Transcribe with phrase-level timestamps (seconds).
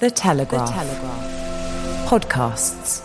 [0.00, 0.66] The Telegraph.
[0.66, 2.08] The Telegraph.
[2.08, 3.04] Podcasts.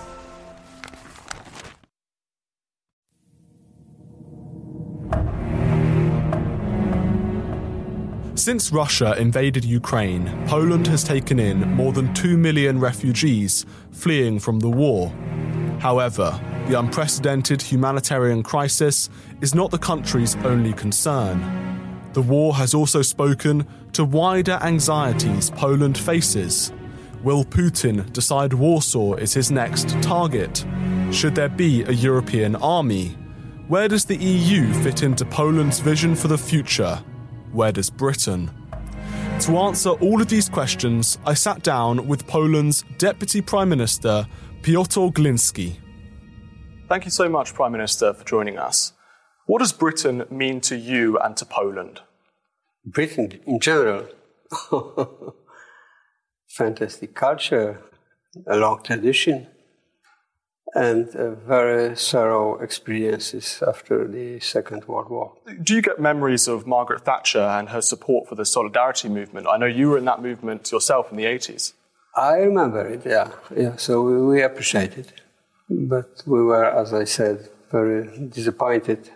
[8.35, 14.61] Since Russia invaded Ukraine, Poland has taken in more than 2 million refugees fleeing from
[14.61, 15.09] the war.
[15.81, 19.09] However, the unprecedented humanitarian crisis
[19.41, 21.41] is not the country's only concern.
[22.13, 26.71] The war has also spoken to wider anxieties Poland faces.
[27.23, 30.65] Will Putin decide Warsaw is his next target?
[31.11, 33.17] Should there be a European army?
[33.67, 37.03] Where does the EU fit into Poland's vision for the future?
[37.55, 38.51] where does Britain?
[39.41, 44.27] To answer all of these questions, I sat down with Poland's Deputy Prime Minister,
[44.61, 45.77] Piotr Gliński.
[46.87, 48.93] Thank you so much, Prime Minister, for joining us.
[49.47, 52.01] What does Britain mean to you and to Poland?
[52.85, 54.07] Britain in general.
[56.55, 57.81] Fantastic culture,
[58.47, 59.47] a long tradition,
[60.73, 65.33] and uh, very thorough experiences after the Second World War.
[65.61, 69.47] Do you get memories of Margaret Thatcher and her support for the Solidarity movement?
[69.49, 71.73] I know you were in that movement yourself in the 80s.
[72.15, 73.31] I remember it, yeah.
[73.53, 73.75] yeah.
[73.75, 75.11] So we, we appreciate it.
[75.69, 79.09] But we were, as I said, very disappointed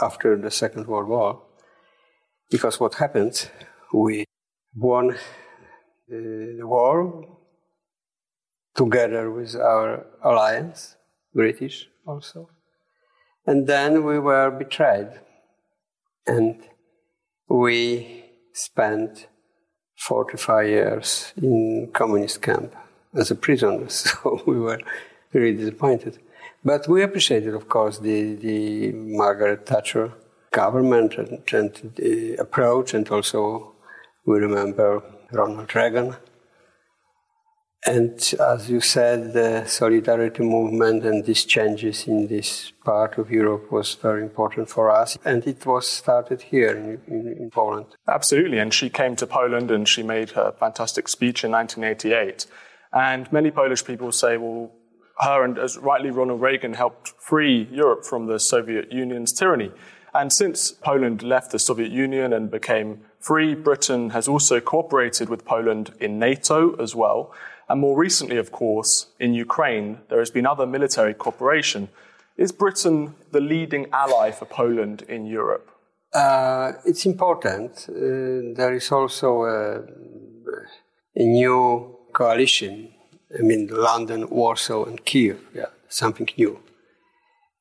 [0.00, 1.42] after the Second World War
[2.50, 3.50] because what happened,
[3.92, 4.24] we
[4.74, 5.16] won
[6.08, 7.26] the, war
[8.74, 10.96] together with our alliance
[11.34, 12.48] British also.
[13.46, 15.08] And then we were betrayed.
[16.26, 16.62] And
[17.48, 19.28] we spent
[19.96, 22.74] 45 years in communist camp
[23.14, 23.86] as a prisoner.
[23.88, 24.80] So we were
[25.32, 26.18] really disappointed.
[26.64, 30.12] But we appreciated, of course, the, the Margaret Thatcher
[30.50, 33.72] government and, and the approach, and also
[34.24, 36.16] we remember Ronald Reagan
[37.86, 43.70] and as you said, the solidarity movement and these changes in this part of Europe
[43.70, 45.16] was very important for us.
[45.24, 47.86] And it was started here in, in, Poland.
[48.08, 48.58] Absolutely.
[48.58, 52.46] And she came to Poland and she made her fantastic speech in 1988.
[52.92, 54.72] And many Polish people say, well,
[55.20, 59.70] her and as rightly Ronald Reagan helped free Europe from the Soviet Union's tyranny.
[60.12, 65.44] And since Poland left the Soviet Union and became free, Britain has also cooperated with
[65.44, 67.32] Poland in NATO as well.
[67.68, 71.88] And more recently, of course, in Ukraine, there has been other military cooperation.
[72.36, 75.66] Is Britain the leading ally for Poland in Europe?
[76.14, 77.70] Uh, it's important.
[77.88, 79.82] Uh, there is also a,
[81.22, 82.92] a, new coalition.
[83.36, 85.38] I mean, London, Warsaw, and Kiev.
[85.52, 86.60] Yeah, something new.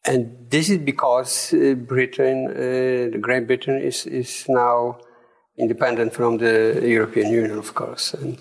[0.05, 4.99] And this is because uh, Britain, uh, Great Britain, is, is now
[5.57, 8.13] independent from the European Union, of course.
[8.13, 8.37] And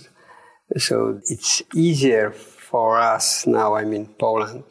[0.76, 4.64] so it's easier for us now, I mean Poland,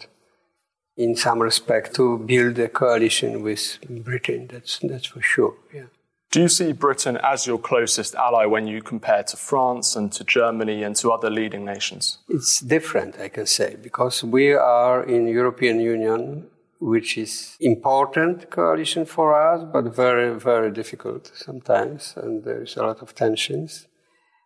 [0.98, 4.48] in some respect, to build a coalition with Britain.
[4.52, 5.86] That's, that's for sure, yeah.
[6.32, 10.24] Do you see Britain as your closest ally when you compare to France and to
[10.24, 12.18] Germany and to other leading nations?
[12.28, 16.48] It's different, I can say, because we are in European Union,
[16.84, 22.84] which is important coalition for us, but very, very difficult sometimes, and there is a
[22.84, 23.88] lot of tensions.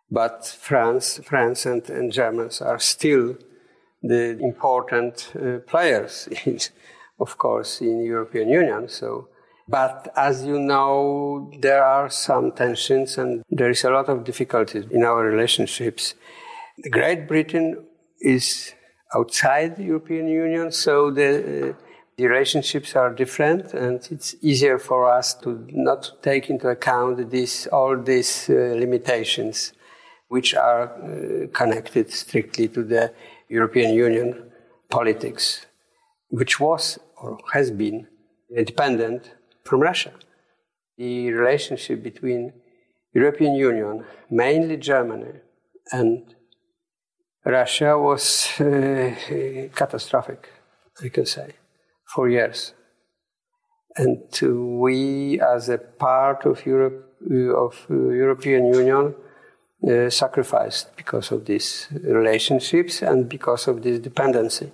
[0.08, 3.36] But France, France and, and Germans are still
[4.04, 6.60] the important uh, players, in,
[7.20, 8.88] of course, in European Union.
[8.88, 9.28] So,
[9.66, 14.84] but as you know, there are some tensions and there is a lot of difficulties
[14.92, 16.14] in our relationships.
[16.88, 17.84] Great Britain
[18.20, 18.74] is
[19.12, 21.87] outside the European Union, so the uh,
[22.18, 27.68] the relationships are different and it's easier for us to not take into account this,
[27.68, 29.72] all these uh, limitations
[30.26, 33.14] which are uh, connected strictly to the
[33.48, 34.50] European Union
[34.90, 35.66] politics,
[36.28, 38.08] which was or has been
[38.54, 39.32] independent
[39.64, 40.12] from Russia.
[40.96, 42.52] The relationship between
[43.14, 45.34] European Union, mainly Germany,
[45.92, 46.34] and
[47.44, 49.14] Russia was uh,
[49.74, 50.48] catastrophic,
[51.02, 51.54] I can say,
[52.14, 52.74] for years.
[53.96, 54.22] And
[54.80, 57.04] we, as a part of Europe,
[57.56, 59.14] of European Union,
[59.86, 64.72] uh, sacrificed because of these relationships and because of this dependency.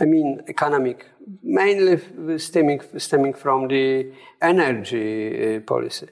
[0.00, 1.06] I mean, economic,
[1.42, 1.98] mainly
[2.38, 6.08] stemming, stemming from the energy uh, policy,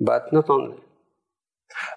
[0.00, 0.76] but not only.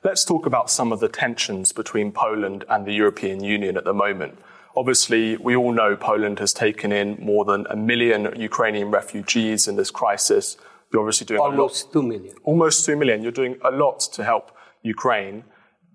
[0.04, 3.94] Let's talk about some of the tensions between Poland and the European Union at the
[3.94, 4.38] moment.
[4.78, 8.20] Obviously, we all know Poland has taken in more than a million
[8.52, 10.56] Ukrainian refugees in this crisis.
[10.94, 12.36] You're obviously doing almost two million.
[12.44, 13.24] Almost two million.
[13.24, 14.46] You're doing a lot to help
[14.84, 15.46] Ukraine,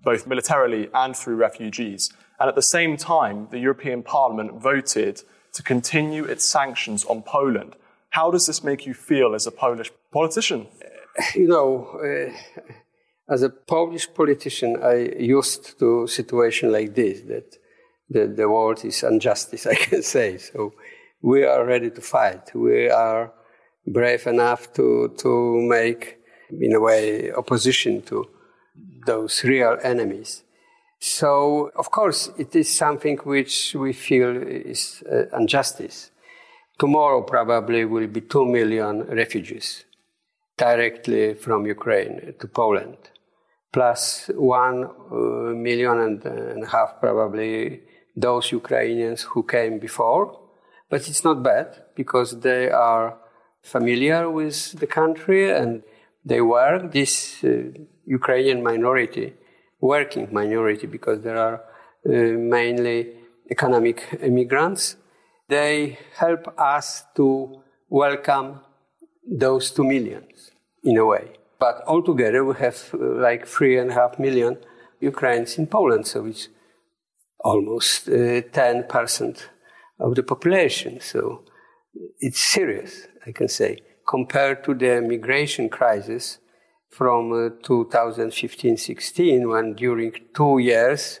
[0.03, 2.11] both militarily and through refugees.
[2.39, 5.15] And at the same time, the European Parliament voted
[5.53, 7.77] to continue its sanctions on Poland.
[8.09, 10.67] How does this make you feel as a Polish politician?
[11.35, 11.67] You know,
[12.03, 12.33] uh,
[13.33, 14.95] as a Polish politician, I
[15.37, 17.62] used to situation like this that
[18.09, 20.37] the, the world is injustice, I can say.
[20.37, 20.73] So
[21.21, 22.53] we are ready to fight.
[22.55, 23.31] We are
[23.87, 26.17] brave enough to, to make,
[26.51, 28.27] in a way, opposition to
[29.05, 30.43] those real enemies.
[30.99, 36.11] So, of course, it is something which we feel is uh, injustice.
[36.79, 39.83] Tomorrow probably will be two million refugees
[40.57, 42.97] directly from Ukraine to Poland
[43.73, 45.15] plus one uh,
[45.67, 47.81] million and a half probably
[48.15, 50.39] those Ukrainians who came before.
[50.89, 53.17] But it's not bad because they are
[53.61, 55.83] familiar with the country and
[56.25, 56.91] they work.
[56.91, 57.49] This uh,
[58.05, 59.33] Ukrainian minority,
[59.81, 61.55] working minority, because there are
[62.05, 62.11] uh,
[62.57, 63.13] mainly
[63.49, 64.97] economic immigrants,
[65.47, 68.59] they help us to welcome
[69.25, 70.51] those two millions
[70.83, 71.33] in a way.
[71.59, 74.57] But altogether, we have uh, like three and a half million
[74.99, 76.49] Ukrainians in Poland, so it's
[77.43, 79.45] almost uh, 10%
[79.99, 80.99] of the population.
[80.99, 81.43] So
[82.19, 86.39] it's serious, I can say, compared to the migration crisis
[86.89, 91.19] from uh, 2015 16, when during two years,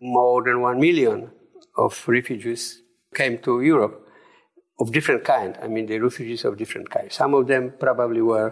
[0.00, 1.30] more than 1 million
[1.76, 2.82] of refugees
[3.14, 4.06] came to Europe
[4.78, 5.56] of different kind.
[5.62, 7.14] I mean, the refugees of different kinds.
[7.14, 8.50] Some of them probably were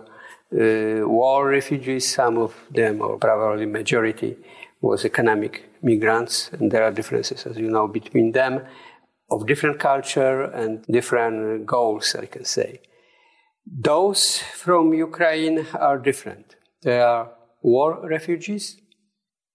[0.53, 4.37] uh, war refugees, some of them, or probably majority,
[4.81, 8.65] was economic migrants, and there are differences, as you know, between them
[9.31, 12.81] of different culture and different goals, I can say.
[13.67, 16.57] Those from Ukraine are different.
[16.83, 17.31] They are
[17.63, 18.77] war refugees,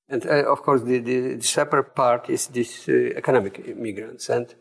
[0.10, 4.56] and uh, of course, the, the, separate part is these uh, economic migrants, and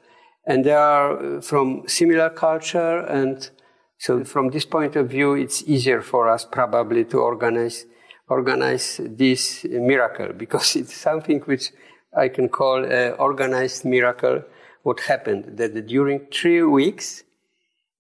[0.47, 3.51] and they are uh, from similar culture and
[3.99, 7.87] so from this point of view, it's easier for us probably to organize
[8.29, 11.73] organize this miracle because it's something which
[12.17, 14.43] I can call an organized miracle.
[14.83, 17.25] What happened that during three weeks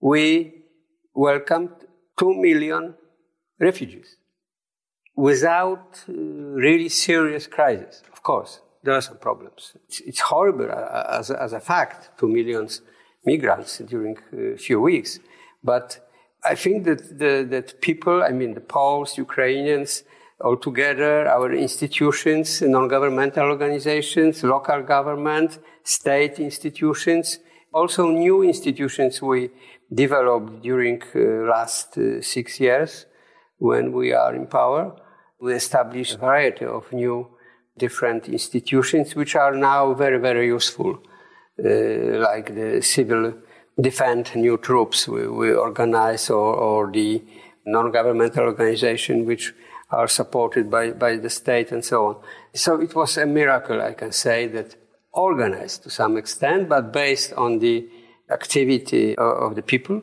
[0.01, 0.55] we
[1.15, 1.71] welcomed
[2.19, 2.95] two million
[3.59, 4.17] refugees
[5.17, 8.03] without uh, really serious crisis.
[8.13, 9.77] Of course, there are some problems.
[9.89, 12.83] It's, it's horrible uh, as, as, a fact, two millions
[13.25, 15.19] migrants during a few weeks.
[15.65, 16.07] But
[16.45, 20.05] I think that, the, that people, I mean, the Poles, Ukrainians,
[20.41, 27.39] all together, our institutions, non-governmental organizations, local government, state institutions,
[27.73, 29.51] also new institutions we
[29.93, 33.07] developed during uh, last uh, six years
[33.59, 34.95] when we are in power.
[35.41, 37.29] We established a variety of new
[37.79, 40.99] different institutions which are now very, very useful,
[41.59, 43.35] uh, like the civil
[43.81, 47.23] defense, new troops we, we organize or, or the
[47.67, 49.55] non-governmental organization which
[49.91, 52.17] are supported by, by the state and so on.
[52.55, 54.77] So it was a miracle, I can say, that
[55.13, 57.89] organized to some extent, but based on the
[58.31, 60.03] activity of, the people.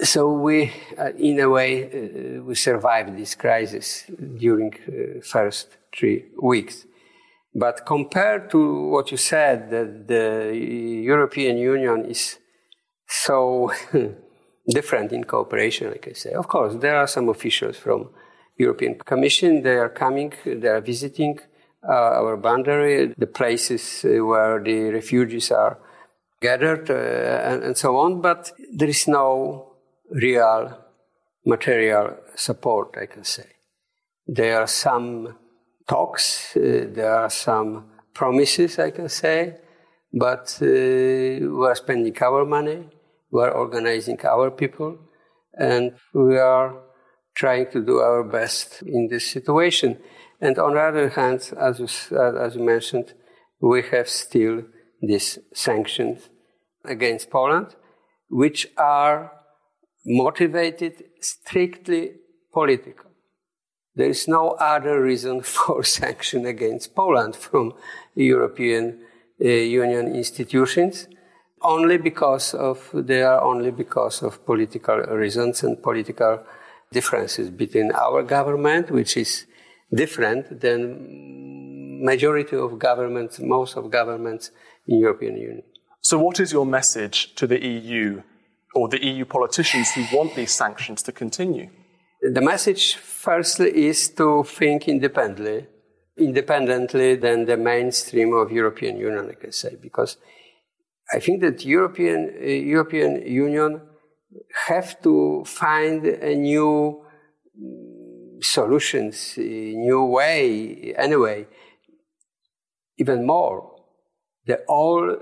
[0.00, 4.04] So we, uh, in a way, uh, we survived this crisis
[4.36, 6.86] during uh, first three weeks.
[7.54, 12.38] But compared to what you said, that the European Union is
[13.06, 13.72] so
[14.68, 16.32] different in cooperation, like I say.
[16.32, 18.10] Of course, there are some officials from
[18.56, 19.62] European Commission.
[19.62, 21.38] They are coming, they are visiting
[21.88, 25.78] uh, our boundary, the places uh, where the refugees are
[26.40, 29.74] gathered uh, and, and so on, but there is no
[30.10, 30.78] real
[31.44, 33.46] material support, I can say.
[34.26, 35.36] There are some
[35.88, 39.56] talks, uh, there are some promises, I can say,
[40.12, 42.88] but uh, we are spending our money,
[43.30, 44.98] we are organizing our people,
[45.54, 46.74] and we are
[47.34, 49.98] trying to do our best in this situation.
[50.40, 53.14] And on the other hand, as you, as you mentioned,
[53.60, 54.62] we have still
[55.00, 56.28] these sanctions
[56.84, 57.76] against Poland,
[58.28, 59.32] which are
[60.04, 62.12] motivated strictly
[62.52, 63.10] political.
[63.94, 67.74] There is no other reason for sanction against Poland from
[68.14, 69.00] European
[69.40, 71.08] uh, Union institutions,
[71.62, 76.42] only because of they are only because of political reasons and political
[76.92, 79.46] differences between our government, which is
[79.92, 84.50] different than majority of governments, most of governments
[84.86, 85.62] in European Union.
[86.00, 88.22] So, what is your message to the EU
[88.74, 91.68] or the EU politicians who want these sanctions to continue?
[92.22, 95.66] The message, firstly, is to think independently,
[96.16, 100.16] independently than the mainstream of European Union, I can say, because
[101.12, 103.80] I think that European uh, European Union
[104.66, 107.02] have to find a new
[108.40, 111.46] solutions, a new way, anyway,
[112.98, 113.74] even more.
[114.46, 115.18] The old uh,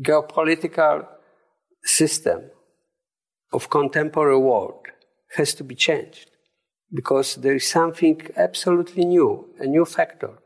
[0.00, 1.06] geopolitical
[1.84, 2.50] system
[3.52, 4.86] of contemporary world
[5.36, 6.30] has to be changed
[6.92, 10.38] because there is something absolutely new, a new factor,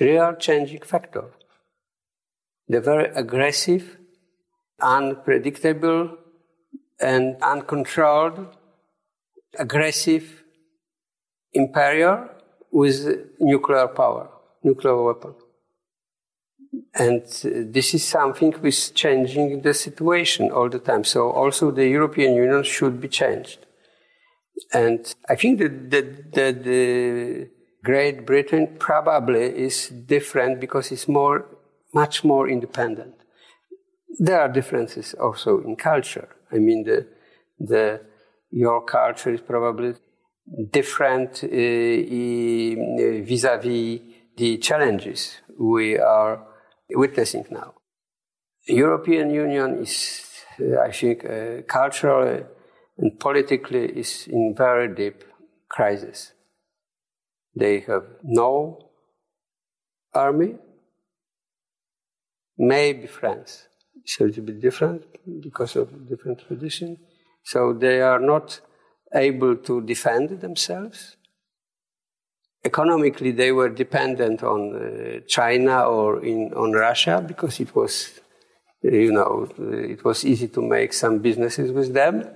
[0.00, 1.24] real changing factor.
[2.68, 3.98] The very aggressive,
[4.80, 6.16] unpredictable,
[7.00, 8.56] and uncontrolled,
[9.58, 10.42] aggressive
[11.52, 12.28] imperial
[12.70, 14.30] with nuclear power,
[14.62, 15.34] nuclear weapon.
[16.94, 21.04] And uh, this is something which is changing the situation all the time.
[21.04, 23.66] So also the European Union should be changed.
[24.72, 27.50] And I think that, that, that the
[27.84, 31.46] Great Britain probably is different because it's more,
[31.92, 33.14] much more independent.
[34.18, 36.28] There are differences also in culture.
[36.50, 37.06] I mean, the,
[37.58, 38.00] the,
[38.50, 39.94] your culture is probably
[40.70, 41.48] different uh,
[43.24, 44.00] vis-a-vis
[44.36, 46.46] the challenges we are
[46.90, 47.74] witnessing now.
[48.66, 50.24] European Union is,
[50.80, 52.44] I think, uh, culturally
[52.98, 55.24] and politically is in very deep
[55.68, 56.32] crisis.
[57.54, 58.78] They have no
[60.14, 60.54] army,
[62.58, 63.66] maybe France.
[64.04, 65.04] It's a bit different
[65.42, 66.98] because of different tradition.
[67.44, 68.60] So they are not
[69.14, 71.16] able to defend themselves
[72.64, 78.20] economically they were dependent on uh, China or in, on Russia because it was,
[78.82, 82.28] you know, it was easy to make some businesses with them.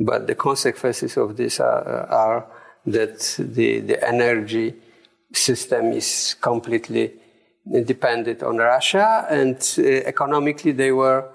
[0.00, 2.46] But the consequences of this are, are
[2.86, 4.74] that the, the energy
[5.32, 7.14] system is completely
[7.84, 11.30] dependent on Russia, and uh, economically they were,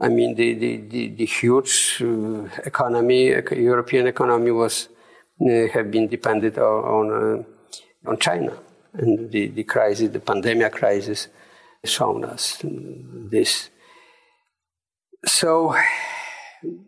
[0.00, 4.88] I mean, the, the, the, the huge uh, economy, European economy was,
[5.40, 7.46] uh, have been dependent on, on
[8.06, 8.58] on China.
[8.94, 11.28] And the, the crisis, the pandemic crisis,
[11.84, 13.70] shown us this.
[15.24, 15.76] So,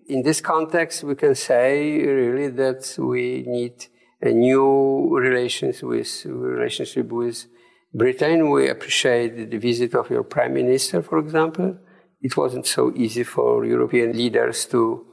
[0.08, 3.86] in this context, we can say really that we need
[4.22, 7.46] a new relations with, relationship with
[7.92, 8.50] Britain.
[8.50, 11.76] We appreciate the visit of your prime minister, for example.
[12.20, 15.06] It wasn't so easy for European leaders to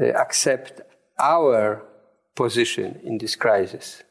[0.00, 0.80] uh, accept
[1.18, 1.82] our
[2.36, 4.02] position in this crisis.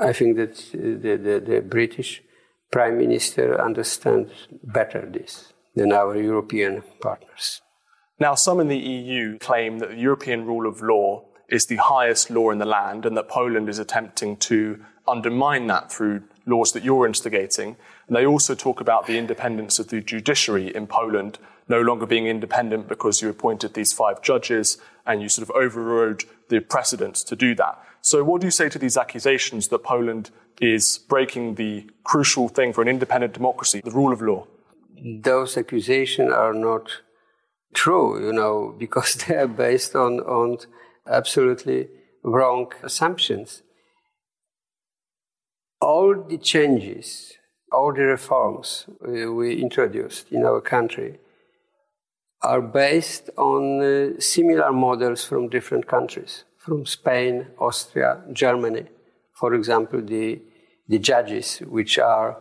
[0.00, 2.22] I think that the, the, the British
[2.70, 4.32] Prime Minister understands
[4.62, 7.60] better this than our European partners.
[8.18, 12.30] Now, some in the EU claim that the European rule of law is the highest
[12.30, 16.84] law in the land and that Poland is attempting to undermine that through laws that
[16.84, 17.76] you're instigating.
[18.06, 22.26] And they also talk about the independence of the judiciary in Poland no longer being
[22.26, 27.36] independent because you appointed these five judges and you sort of overrode the precedents to
[27.36, 27.78] do that.
[28.00, 30.30] So, what do you say to these accusations that Poland
[30.60, 34.46] is breaking the crucial thing for an independent democracy, the rule of law?
[35.00, 36.90] Those accusations are not
[37.74, 40.58] true, you know, because they are based on, on
[41.06, 41.88] absolutely
[42.22, 43.62] wrong assumptions.
[45.82, 47.32] All the changes,
[47.72, 51.18] all the reforms we introduced in our country
[52.40, 58.84] are based on uh, similar models from different countries from Spain, Austria, Germany.
[59.32, 60.40] For example, the,
[60.86, 62.36] the judges, which are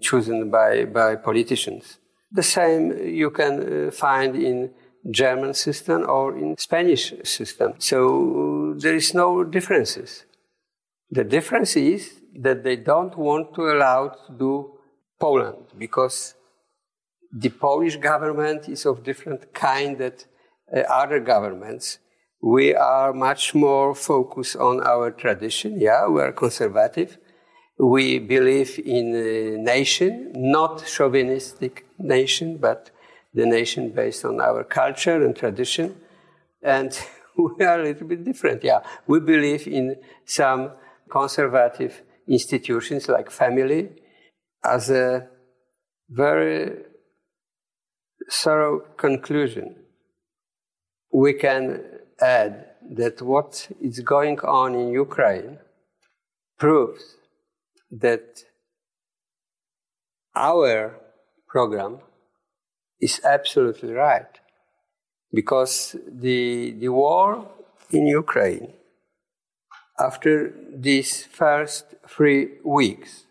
[0.00, 1.98] chosen by, by politicians.
[2.30, 3.54] The same you can
[3.88, 4.70] uh, find in
[5.10, 7.74] German system or in Spanish system.
[7.78, 10.26] So there is no differences.
[11.10, 14.72] The difference is that they don't want to allow to do
[15.18, 16.34] Poland because
[17.32, 20.26] the Polish government is of different kind that
[20.74, 21.98] uh, other governments.
[22.42, 25.80] We are much more focused on our tradition.
[25.80, 27.18] Yeah, we are conservative.
[27.78, 32.90] We believe in a nation, not chauvinistic nation, but
[33.32, 35.96] the nation based on our culture and tradition.
[36.62, 36.98] And
[37.36, 38.64] we are a little bit different.
[38.64, 40.72] Yeah, we believe in some
[41.08, 43.90] conservative institutions like family
[44.64, 45.28] as a
[46.08, 46.84] very
[48.30, 49.76] thorough conclusion.
[51.12, 51.84] We can
[52.20, 55.58] add that what is going on in Ukraine
[56.58, 57.16] proves
[57.90, 58.44] that
[60.34, 60.98] our
[61.46, 61.98] program
[63.00, 64.32] is absolutely right.
[65.32, 67.48] Because the, the war
[67.90, 68.72] in Ukraine,
[70.02, 73.24] after these first three weeks,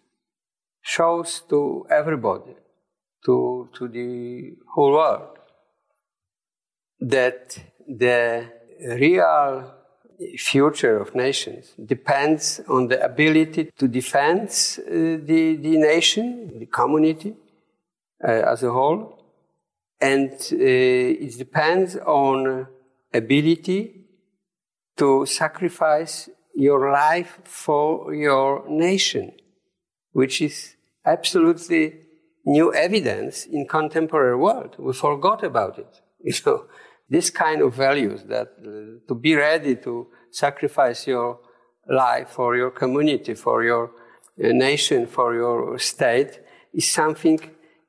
[0.81, 2.55] shows to everybody,
[3.25, 5.37] to, to the whole world,
[6.99, 8.47] that the
[8.81, 9.73] real
[10.37, 14.91] future of nations depends on the ability to defend uh,
[15.29, 17.35] the, the nation, the community
[18.23, 19.17] uh, as a whole,
[19.99, 22.67] and uh, it depends on
[23.13, 24.01] ability
[24.97, 29.31] to sacrifice your life for your nation,
[30.11, 31.93] which is absolutely
[32.45, 34.75] new evidence in contemporary world.
[34.77, 36.01] We forgot about it.
[36.23, 36.65] You know,
[37.09, 41.39] this kind of values that uh, to be ready to sacrifice your
[41.89, 46.39] life for your community, for your uh, nation, for your state
[46.73, 47.39] is something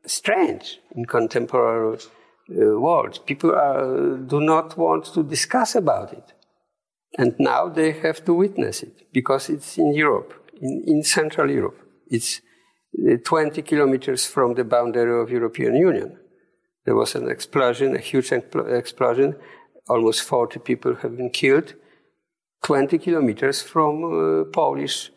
[0.06, 3.20] strange in contemporary uh, world.
[3.26, 6.32] People are, do not want to discuss about it.
[7.18, 11.78] And now they have to witness it because it's in Europe, in, in Central Europe.
[12.06, 12.40] It's
[12.98, 16.18] uh, 20 kilometers from the boundary of European Union.
[16.84, 19.36] There was an explosion, a huge explosion.
[19.88, 21.74] Almost 40 people have been killed,
[22.62, 25.10] 20 kilometers from uh, Polish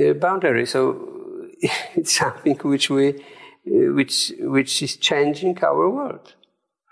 [0.00, 0.66] uh, boundary.
[0.66, 1.50] So
[1.94, 6.34] it's something which we, uh, which, which is changing our world.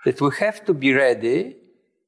[0.05, 1.55] That we have to be ready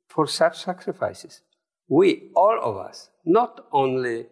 [0.08, 1.42] for such sacrifices.
[1.90, 4.28] We, all of us, not only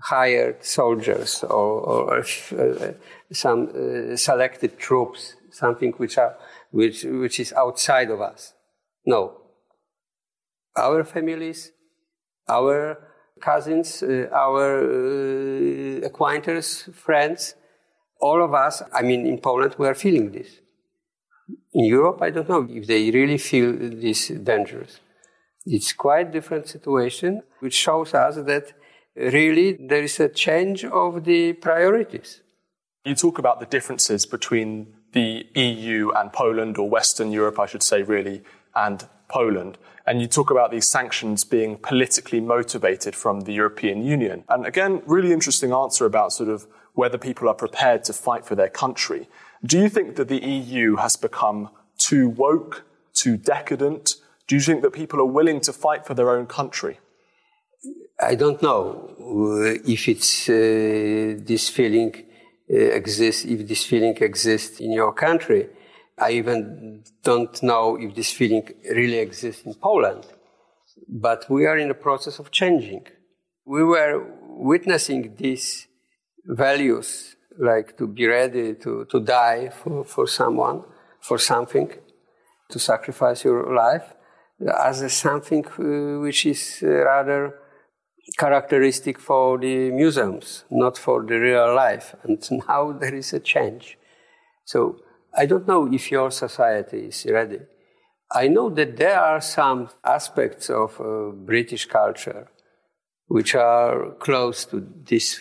[0.00, 2.92] hired soldiers or, or uh,
[3.32, 6.36] some uh, selected troops, something which are
[6.70, 8.52] which, which is outside of us.
[9.06, 9.40] No.
[10.76, 11.72] Our families,
[12.48, 12.98] our
[13.40, 17.54] cousins, uh, our uh, acquaintances, friends,
[18.20, 20.60] all of us, I mean, in Poland, we are feeling this.
[21.72, 25.00] In Europe, I don't know if they really feel this dangerous.
[25.66, 28.72] It's quite different situation, which shows us that
[29.18, 32.40] uh, really there is a change of the priorities.
[33.04, 37.82] You talk about the differences between the EU and Poland, or Western Europe, I should
[37.82, 38.42] say, really,
[38.74, 39.78] and Poland.
[40.06, 44.44] And you talk about these sanctions being politically motivated from the European Union.
[44.48, 48.54] And again, really interesting answer about sort of whether people are prepared to fight for
[48.54, 49.28] their country.
[49.64, 54.16] Do you think that the EU has become too woke, too decadent?
[54.48, 56.98] Do you think that people are willing to fight for their own country?
[58.20, 59.10] I don't know
[59.84, 62.14] if it's uh, this feeling
[62.72, 65.68] uh, exists, if this feeling exists in your country.
[66.18, 70.26] I even don't know if this feeling really exists in Poland.
[71.08, 73.06] But we are in the process of changing.
[73.66, 75.86] We were witnessing these
[76.46, 80.84] values, like to be ready to, to die for, for someone,
[81.20, 81.92] for something,
[82.70, 84.15] to sacrifice your life,
[84.60, 87.54] as something uh, which is uh, rather
[88.38, 92.14] characteristic for the museums, not for the real life.
[92.24, 93.98] And now there is a change.
[94.64, 94.96] So
[95.36, 97.60] I don't know if your society is ready.
[98.32, 102.48] I know that there are some aspects of uh, British culture
[103.28, 105.40] which are close to this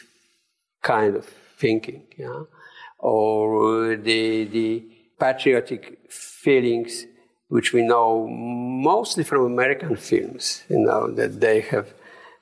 [0.83, 1.25] kind of
[1.57, 2.43] thinking, yeah?
[2.99, 4.83] or uh, the, the
[5.19, 7.05] patriotic feelings
[7.47, 11.93] which we know mostly from American films, you know, that they have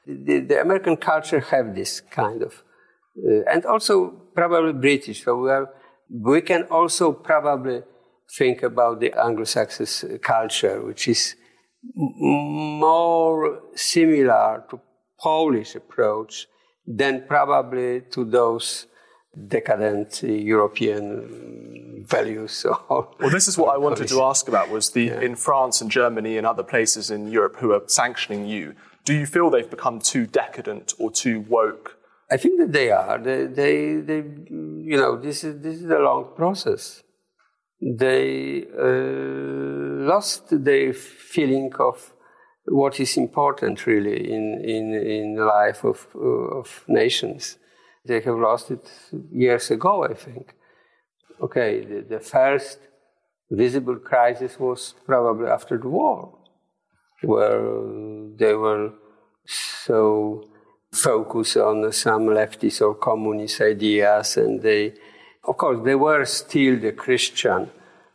[0.06, 2.64] the, the American culture have this kind of,
[3.18, 5.24] uh, and also probably British.
[5.24, 5.70] So we are,
[6.10, 7.84] we can also probably
[8.38, 11.36] think about the Anglo-Saxon culture, which is
[11.96, 14.80] more similar to
[15.20, 16.48] Polish approach
[16.86, 18.88] than probably to those
[19.48, 22.66] decadent European values.
[22.90, 25.22] well, this is what I wanted to ask about was the yeah.
[25.22, 28.76] in France and Germany and other places in Europe who are sanctioning you.
[29.06, 31.98] Do you feel they've become too decadent or too woke?
[32.32, 33.18] I think that they are.
[33.18, 37.04] They, they, they you know, this is this is a long process.
[37.82, 42.14] They uh, lost their feeling of
[42.66, 47.58] what is important really in in in the life of of nations
[48.06, 48.86] they have lost it
[49.32, 50.54] years ago, I think.
[51.42, 52.80] Okay, the, the first
[53.50, 56.38] visible crisis was probably after the war,
[57.22, 58.92] where um, they were
[59.46, 60.48] so
[60.92, 64.94] focused on some leftist or communist ideas, and they,
[65.44, 67.70] of course, they were still the Christian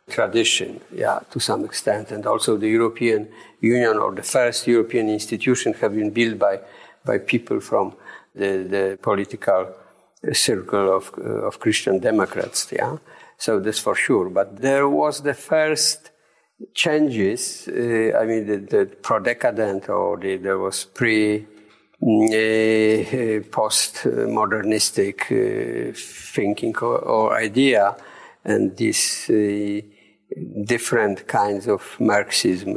[0.07, 3.27] tradition, yeah, to some extent, and also the European
[3.61, 6.59] Union or the first European institution have been built by
[7.05, 7.95] by people from
[8.35, 9.73] the, the political
[10.33, 12.71] circle of, uh, of Christian Democrats.
[12.71, 12.97] Yeah,
[13.37, 14.29] so that's for sure.
[14.29, 16.11] But there was the first
[16.73, 17.67] changes.
[17.67, 21.47] Uh, I mean, the, the pro-decadent or the, there was pre.
[22.01, 27.93] Uh, post-modernistic uh, thinking or, or, idea,
[28.45, 29.81] and these uh,
[30.63, 32.73] different kinds of Marxism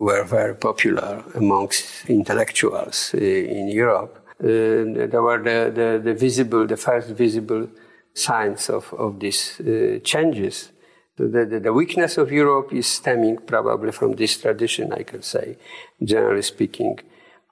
[0.00, 4.19] were very popular amongst intellectuals uh, in Europe.
[4.42, 7.68] Uh, there were the, the, the, visible, the first visible
[8.14, 10.72] signs of, of these uh, changes.
[11.16, 15.58] The, the, the, weakness of Europe is stemming probably from this tradition, I can say,
[16.02, 16.98] generally speaking.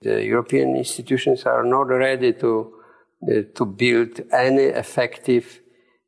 [0.01, 2.72] The European institutions are not ready to,
[3.22, 5.61] uh, to build any effective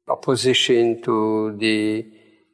[0.09, 2.07] opposition to the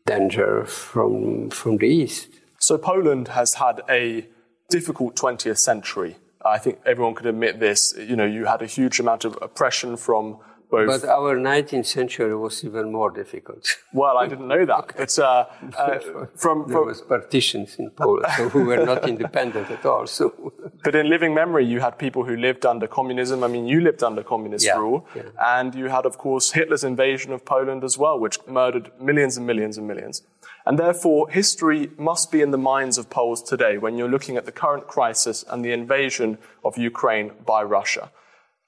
[0.04, 2.28] danger from, from the East.
[2.58, 4.26] So Poland has had a
[4.68, 7.94] difficult 20th century I think everyone could admit this.
[7.98, 10.38] You know, you had a huge amount of oppression from
[10.70, 11.02] both.
[11.02, 13.76] But our 19th century was even more difficult.
[13.92, 14.78] Well, I didn't know that.
[14.78, 14.94] okay.
[14.98, 15.46] But uh,
[15.78, 20.06] uh, from, there was partitions in Poland, so we were not independent at all.
[20.06, 20.52] So,
[20.85, 23.42] but in living memory, you had people who lived under communism.
[23.42, 25.22] I mean, you lived under communist yeah, rule, yeah.
[25.40, 29.46] and you had, of course, Hitler's invasion of Poland as well, which murdered millions and
[29.46, 30.22] millions and millions.
[30.66, 34.46] And therefore, history must be in the minds of Poles today when you're looking at
[34.46, 38.11] the current crisis and the invasion of Ukraine by Russia.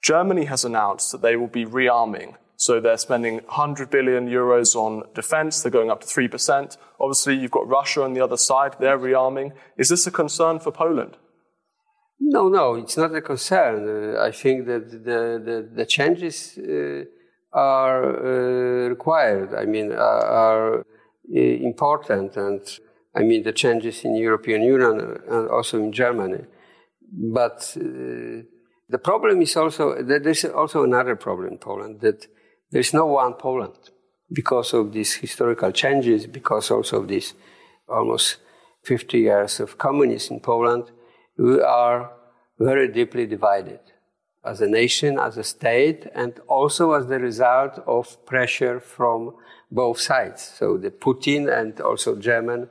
[0.01, 2.35] Germany has announced that they will be rearming.
[2.55, 5.61] So they're spending 100 billion euros on defense.
[5.61, 6.77] They're going up to 3%.
[6.99, 8.75] Obviously, you've got Russia on the other side.
[8.79, 9.51] They're rearming.
[9.77, 11.17] Is this a concern for Poland?
[12.19, 14.15] No, no, it's not a concern.
[14.15, 17.05] Uh, I think that the, the, the changes uh,
[17.57, 19.53] are uh, required.
[19.53, 20.85] I mean, are, are
[21.33, 22.37] important.
[22.37, 22.61] And
[23.15, 26.45] I mean, the changes in European Union and also in Germany.
[27.11, 28.43] But uh,
[28.89, 32.27] the problem is also that there's also another problem in Poland that
[32.71, 33.77] there's no one Poland
[34.31, 37.33] because of these historical changes, because also of these
[37.87, 38.37] almost
[38.83, 40.91] 50 years of communism in Poland,
[41.37, 42.11] we are
[42.59, 43.79] very deeply divided
[44.43, 49.35] as a nation, as a state, and also as the result of pressure from
[49.71, 50.41] both sides.
[50.41, 52.69] So the Putin and also German,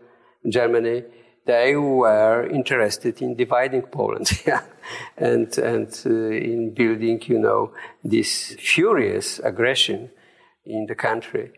[0.49, 1.05] Germany,
[1.47, 4.29] they were interested in dividing Poland,
[5.17, 7.73] and and uh, in building, you know,
[8.05, 10.11] this furious aggression
[10.67, 11.53] in the country,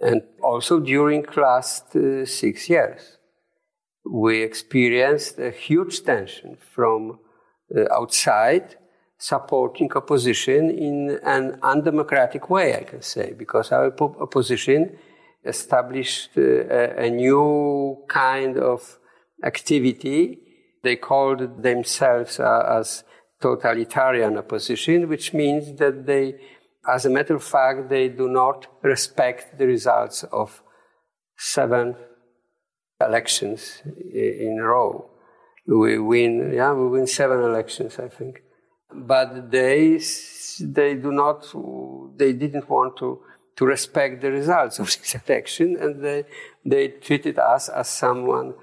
[0.00, 3.18] and also during last uh, six years,
[4.10, 7.18] we experienced a huge tension from
[7.76, 8.77] uh, outside
[9.18, 14.96] supporting opposition in an undemocratic way, I can say, because our opposition
[15.44, 18.98] established uh, a, a, new kind of
[19.44, 20.38] activity.
[20.84, 23.02] They called themselves uh, as
[23.40, 26.34] totalitarian opposition, which means that they,
[26.88, 30.62] as a matter of fact, they do not respect the results of
[31.36, 31.96] seven
[33.00, 35.10] elections in a row.
[35.66, 38.42] We win, yeah, we win seven elections, I think
[38.92, 40.00] but they
[40.60, 41.46] they do not
[42.16, 43.20] they didn't want to
[43.56, 46.24] to respect the results of this election, and they
[46.64, 48.54] they treated us as someone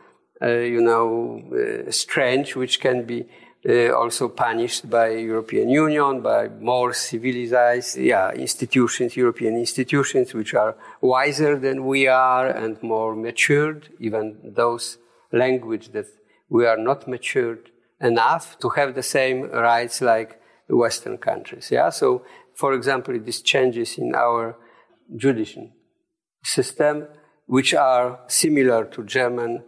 [0.41, 3.25] uh, you know uh, strange, which can be.
[3.67, 10.75] Uh, also punished by European Union, by more civilized, yeah, institutions, European institutions, which are
[11.01, 14.99] wiser than we are and more matured, even those
[15.31, 16.05] language that
[16.47, 21.69] we are not matured enough to have the same rights like Western countries.
[21.71, 21.89] Yeah.
[21.89, 22.23] So,
[22.55, 24.57] for example, these changes in our
[25.15, 25.69] judicial
[26.43, 27.07] system,
[27.45, 29.63] which are similar to German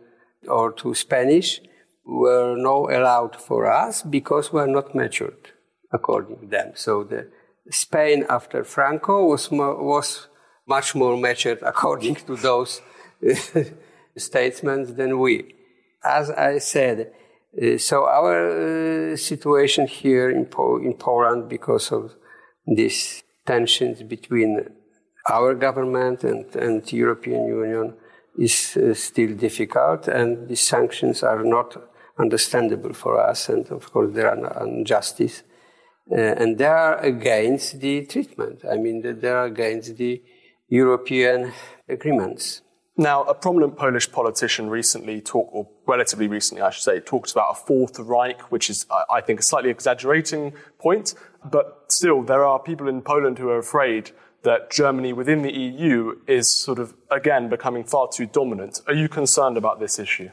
[0.48, 1.62] or to Spanish,
[2.06, 5.52] were not allowed for us because we are not matured
[5.92, 6.72] according to them.
[6.76, 7.30] So the
[7.70, 10.28] Spain after Franco was, was
[10.68, 12.82] much more matured according to those
[14.18, 15.54] statements than we.
[16.04, 17.12] As I said,
[17.78, 22.16] so our uh, situation here in, po- in Poland, because of
[22.66, 24.70] these tensions between
[25.30, 27.96] our government and, and European Union,
[28.38, 31.76] is uh, still difficult, and these sanctions are not
[32.20, 35.44] understandable for us, and of course there are injustice,
[36.12, 38.64] uh, and they are against the treatment.
[38.72, 40.22] I mean, they are against the
[40.70, 41.54] European
[41.90, 42.62] agreements.
[43.00, 47.52] Now, a prominent Polish politician recently talked, or relatively recently, I should say, talked about
[47.52, 51.14] a Fourth Reich, which is, I think, a slightly exaggerating point.
[51.46, 56.16] But still, there are people in Poland who are afraid that Germany within the EU
[56.28, 58.82] is sort of, again, becoming far too dominant.
[58.88, 60.32] Are you concerned about this issue?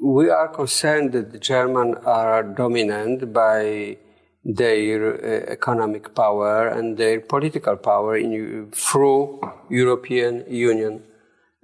[0.00, 3.96] We are concerned that the Germans are dominant by
[4.44, 11.02] their uh, economic power and their political power in, through European Union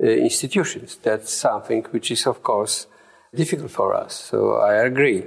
[0.08, 0.96] institutions.
[1.02, 2.86] That's something which is, of course,
[3.34, 4.14] difficult for us.
[4.14, 5.24] So I agree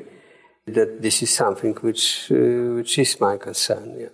[0.66, 4.00] that this is something which, uh, which is my concern.
[4.00, 4.08] Yeah.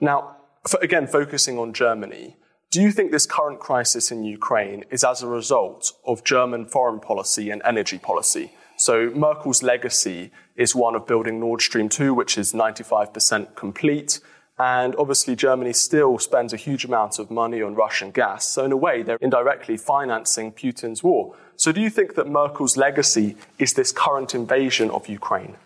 [0.00, 0.36] Now,
[0.80, 2.36] again, focusing on Germany,
[2.70, 7.00] do you think this current crisis in Ukraine is as a result of German foreign
[7.00, 8.52] policy and energy policy?
[8.76, 14.20] So Merkel's legacy is one of building Nord Stream 2, which is 95% complete.
[14.58, 18.46] And obviously, Germany still spends a huge amount of money on Russian gas.
[18.48, 21.36] So, in a way, they're indirectly financing Putin's war.
[21.56, 25.56] So, do you think that Merkel's legacy is this current invasion of Ukraine?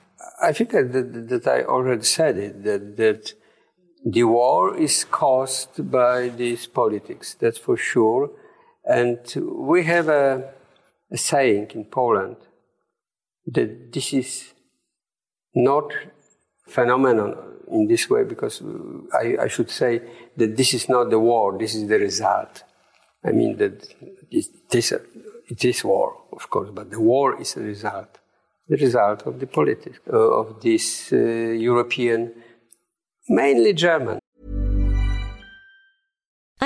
[0.43, 3.33] I think that, that, that I already said it, that, that
[4.05, 8.31] the war is caused by these politics, that's for sure.
[8.85, 10.53] And we have a,
[11.13, 12.37] a saying in Poland
[13.47, 14.55] that this is
[15.55, 15.93] not
[16.67, 18.63] phenomenon in this way because
[19.13, 20.01] I, I, should say
[20.37, 22.65] that this is not the war, this is the result.
[23.25, 23.87] I mean that
[24.31, 24.93] this,
[25.49, 28.19] it is war, of course, but the war is a result,
[28.69, 32.33] the result of the politics uh, of this uh, European,
[33.29, 34.20] mainly German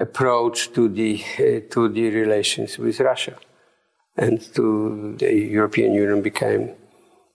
[0.00, 3.36] Approach to the uh, to the relations with Russia,
[4.16, 6.70] and to the European Union became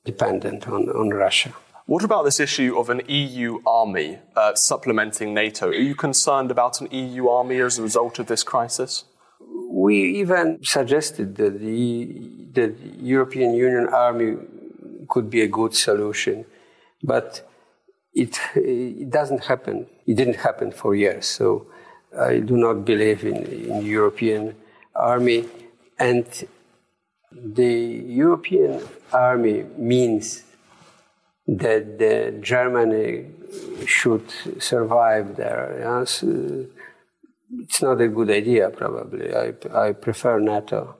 [0.05, 1.53] dependent on, on Russia.
[1.85, 5.67] What about this issue of an EU army uh, supplementing NATO?
[5.69, 9.05] Are you concerned about an EU army as a result of this crisis?
[9.69, 12.07] We even suggested that the,
[12.51, 14.37] the European Union army
[15.07, 16.45] could be a good solution
[17.03, 17.47] but
[18.13, 19.87] it, it doesn't happen.
[20.05, 21.25] It didn't happen for years.
[21.25, 21.67] So
[22.17, 24.55] I do not believe in, in European
[24.95, 25.45] army.
[25.99, 26.25] And
[27.31, 27.73] the
[28.23, 30.43] European army means
[31.47, 35.77] that the Germany uh, should survive there.
[35.79, 36.23] Yes?
[36.23, 36.65] Uh,
[37.59, 39.33] it's not a good idea, probably.
[39.33, 40.97] I, I prefer NATO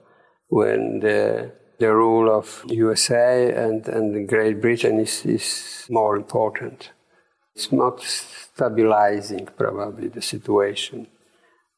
[0.48, 6.90] when the the rule of USA and, and Great Britain is, is more important.
[7.58, 11.08] It's not stabilizing probably the situation.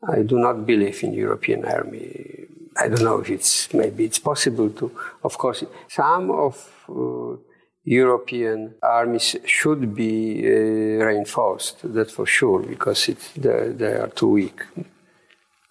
[0.06, 2.44] I do not believe in European army.
[2.76, 4.92] I don't know if it's maybe it's possible to.
[5.24, 6.54] Of course, some of
[6.86, 7.40] uh,
[7.84, 11.76] European armies should be uh, reinforced.
[11.82, 13.06] That's for sure because
[13.38, 14.60] they, they are too weak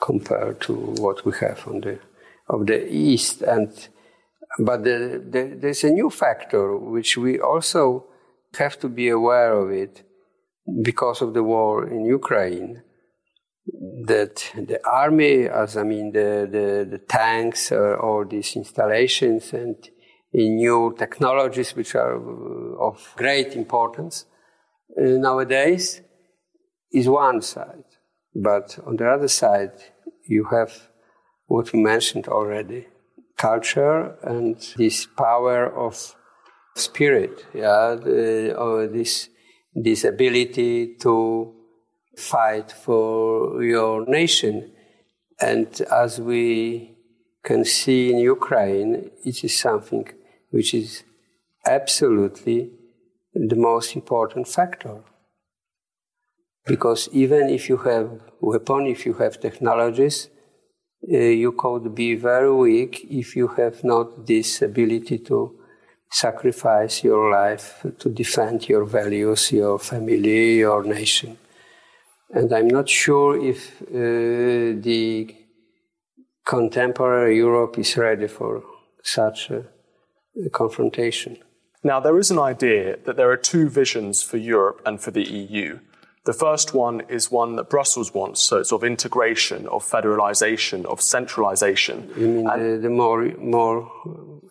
[0.01, 1.99] compared to what we have on the
[2.49, 3.69] of the east and
[4.57, 8.09] but the, the, there's a new factor which we also
[8.57, 10.03] have to be aware of it
[10.83, 12.83] because of the war in Ukraine.
[14.05, 19.53] That the army, as I mean, the, the, the tanks uh, or, or these installations
[19.53, 19.75] and
[20.33, 24.25] new technologies which are uh, of great importance
[24.97, 26.01] uh, nowadays
[26.91, 27.83] is one side.
[28.33, 29.73] But on the other side,
[30.27, 30.89] you have
[31.45, 32.87] what we mentioned already
[33.37, 36.15] culture and this power of
[36.79, 39.29] spirit, yeah, the, or this,
[39.73, 41.53] this ability to
[42.15, 44.71] fight for your nation.
[45.39, 46.95] And as we
[47.43, 50.07] can see in Ukraine, it is something
[50.51, 51.03] which is
[51.65, 52.71] absolutely
[53.33, 55.03] the most important factor.
[56.65, 58.09] Because even if you have
[58.41, 60.29] weapon, if you have technologies,
[61.11, 65.58] uh, you could be very weak if you have not this ability to
[66.11, 71.37] sacrifice your life to defend your values, your family, your nation.
[72.31, 75.35] And I'm not sure if uh, the
[76.45, 78.63] contemporary Europe is ready for
[79.03, 79.65] such a,
[80.45, 81.37] a confrontation.
[81.83, 85.23] Now, there is an idea that there are two visions for Europe and for the
[85.23, 85.79] EU.
[86.25, 91.01] The first one is one that Brussels wants, so it's of integration, of federalization, of
[91.01, 92.09] centralization.
[92.17, 93.89] You mean the, the, more, more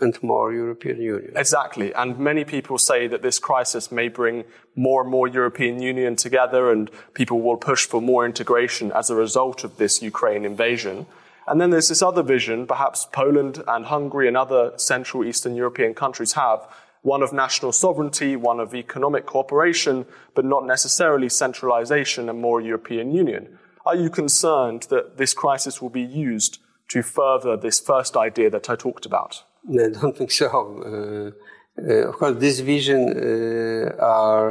[0.01, 1.33] and more European Union?
[1.37, 1.93] Exactly.
[1.95, 4.45] And many people say that this crisis may bring
[4.77, 9.15] more and more European Union together and people will push for more integration as a
[9.15, 11.07] result of this Ukraine invasion.
[11.47, 15.95] And then there's this other vision, perhaps Poland and Hungary and other Central Eastern European
[15.95, 16.67] countries have,
[17.09, 20.05] one of national sovereignty, one of economic cooperation,
[20.37, 23.59] but not necessarily centralization and more European Union.
[23.87, 26.59] Are you concerned that this crisis will be used
[26.93, 29.33] to further this first idea that I talked about?
[29.65, 30.47] No, I don't think so.
[30.49, 31.31] Uh,
[31.81, 34.49] uh, of course, this vision uh, are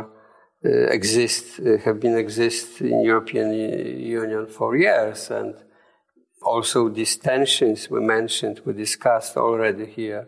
[0.66, 3.54] uh, exist uh, have been exist in European
[4.22, 5.54] Union for years, and
[6.42, 10.28] also these tensions we mentioned, we discussed already here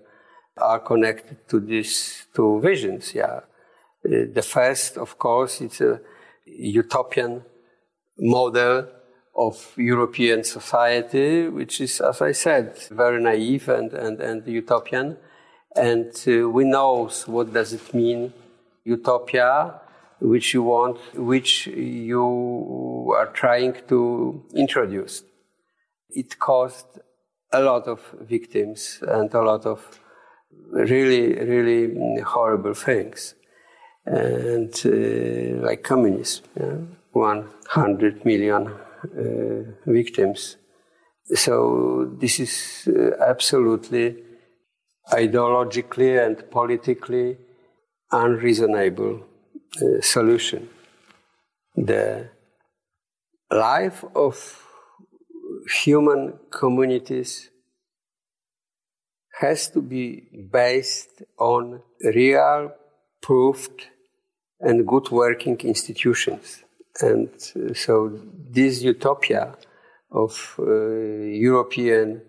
[0.61, 3.13] are connected to these two visions.
[3.13, 3.41] Yeah,
[4.05, 5.99] uh, the first, of course, it's a
[6.45, 7.43] utopian
[8.17, 8.87] model
[9.35, 15.17] of European society, which is, as I said, very naive and, and, and utopian.
[15.75, 18.33] And uh, we know what does it mean,
[18.83, 19.79] utopia,
[20.19, 25.23] which you want, which you are trying to introduce.
[26.09, 26.87] It caused
[27.51, 29.99] a lot of victims and a lot of
[30.71, 33.35] really, really horrible things.
[34.05, 36.77] And uh, like communism, yeah?
[37.11, 40.57] 100 million uh, victims.
[41.33, 44.17] So this is uh, absolutely
[45.11, 47.37] ideologically and politically
[48.11, 49.23] unreasonable
[49.77, 50.69] uh, solution.
[51.75, 52.29] The
[53.51, 54.65] life of
[55.83, 57.49] human communities
[59.39, 60.21] has to be
[60.51, 62.73] based on real,
[63.21, 63.87] proved,
[64.59, 66.63] and good working institutions.
[66.99, 68.19] And uh, so
[68.51, 69.55] this utopia
[70.11, 70.63] of uh,
[71.49, 72.21] European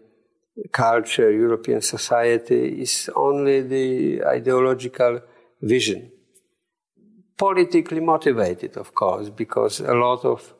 [0.71, 5.21] culture, European society is only the ideological
[5.61, 6.13] vision.
[7.37, 10.55] Politically motivated, of course, because a lot of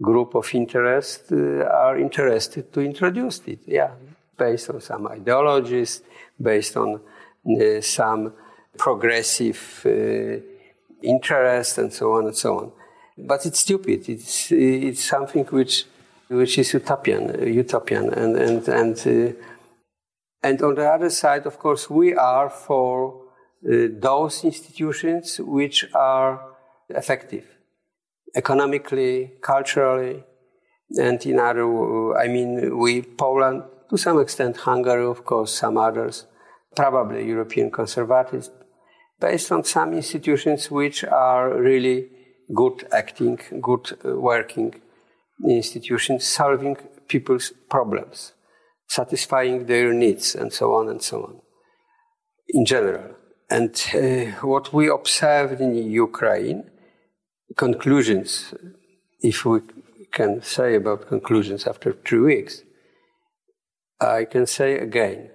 [0.00, 3.60] group of interest uh, are interested to introduce it.
[3.66, 3.90] Yeah,
[4.36, 6.02] based on some ideologies,
[6.40, 7.00] based on
[7.48, 8.32] uh, some
[8.76, 10.40] progressive uh,
[11.02, 12.72] interest, and so on and so on.
[13.18, 14.08] But it's stupid.
[14.08, 15.86] It's it's something which
[16.28, 19.32] which is utopian, utopian, and and and uh,
[20.42, 23.22] and on the other side, of course, we are for
[23.64, 26.40] uh, those institutions which are
[26.88, 27.44] effective,
[28.34, 30.22] economically, culturally,
[30.98, 32.16] and in other.
[32.16, 36.26] I mean, we Poland to some extent Hungary, of course, some others,
[36.74, 38.50] probably European conservatives,
[39.20, 42.10] based on some institutions which are really
[42.54, 44.74] good acting, good uh, working
[45.48, 46.76] institutions, solving
[47.08, 48.32] people's problems,
[48.88, 51.40] satisfying their needs, and so on and so on,
[52.48, 53.14] in general.
[53.48, 56.70] And uh, what we observed in Ukraine,
[57.56, 58.54] conclusions,
[59.20, 59.60] if we
[60.12, 62.62] can say about conclusions after three weeks,
[64.00, 65.30] I can say again,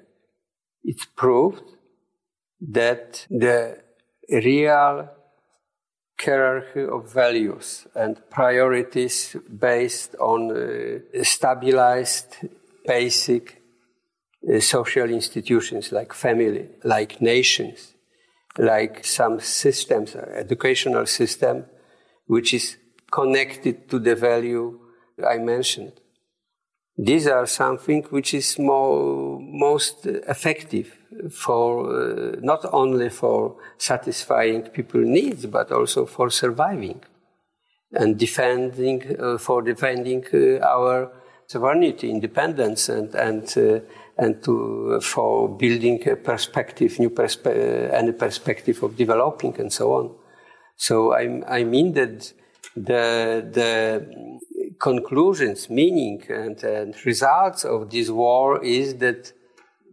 [0.84, 1.64] it's proved
[2.62, 3.80] that the
[4.30, 5.10] real
[6.24, 12.38] hierarchy of values and priorities based on uh, stabilized,
[12.86, 13.62] basic
[14.48, 17.96] uh, social institutions like family, like nations,
[18.58, 21.66] like some systems, uh, educational system,
[22.28, 22.78] which is
[23.12, 24.80] connected to the value
[25.28, 25.94] I mentioned
[27.02, 30.98] these are something which is more most effective
[31.32, 37.02] for uh, not only for satisfying people's needs, but also for surviving
[37.94, 41.12] and defending uh, for defending uh, our
[41.48, 43.80] sovereignty, independence, and and uh,
[44.18, 50.12] and to for building a perspective, new perspe- any perspective of developing and so on.
[50.78, 52.32] So I, I mean that
[52.76, 54.40] the the
[54.82, 59.32] conclusions, meaning, and, and results of this war is that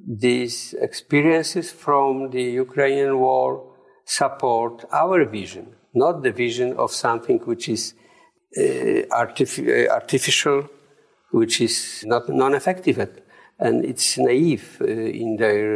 [0.06, 3.74] these experiences from the Ukrainian war
[4.04, 7.94] support our vision, not the vision of something which is
[8.56, 10.68] uh, uh, artificial,
[11.32, 12.98] which is not non-effective,
[13.58, 15.68] and it's naive uh, in their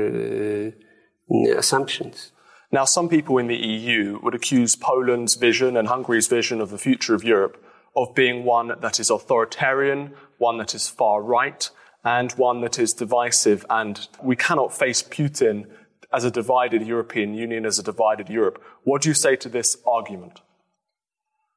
[0.68, 2.32] uh, assumptions.
[2.70, 6.78] Now, some people in the EU would accuse Poland's vision and Hungary's vision of the
[6.78, 7.62] future of Europe
[7.94, 11.70] of being one that is authoritarian, one that is far right,
[12.04, 13.64] and one that is divisive.
[13.68, 15.66] And we cannot face Putin
[16.12, 18.62] as a divided European Union, as a divided Europe.
[18.84, 20.40] What do you say to this argument?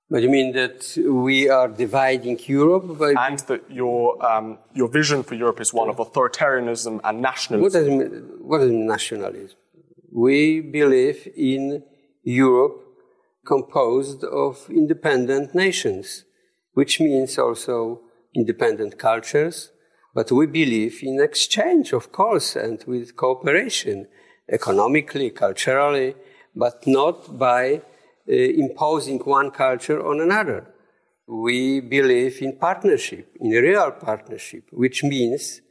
[0.10, 3.00] But you mean that we are dividing Europe?
[3.00, 3.14] By...
[3.18, 7.64] And that your, um, your vision for Europe is one of authoritarianism and nationalism.
[7.64, 9.58] What does, mean, what is nationalism?
[10.12, 11.84] We believe in
[12.24, 12.82] Europe
[13.46, 16.25] composed of independent nations,
[16.76, 18.02] which means also
[18.36, 19.72] independent cultures.
[20.14, 24.08] But we believe in exchange, of course, and with cooperation,
[24.50, 26.16] economically, culturally,
[26.56, 27.82] but not by
[28.30, 30.68] uh, imposing one culture on another.
[31.28, 35.62] We believe in partnership, in real partnership, which means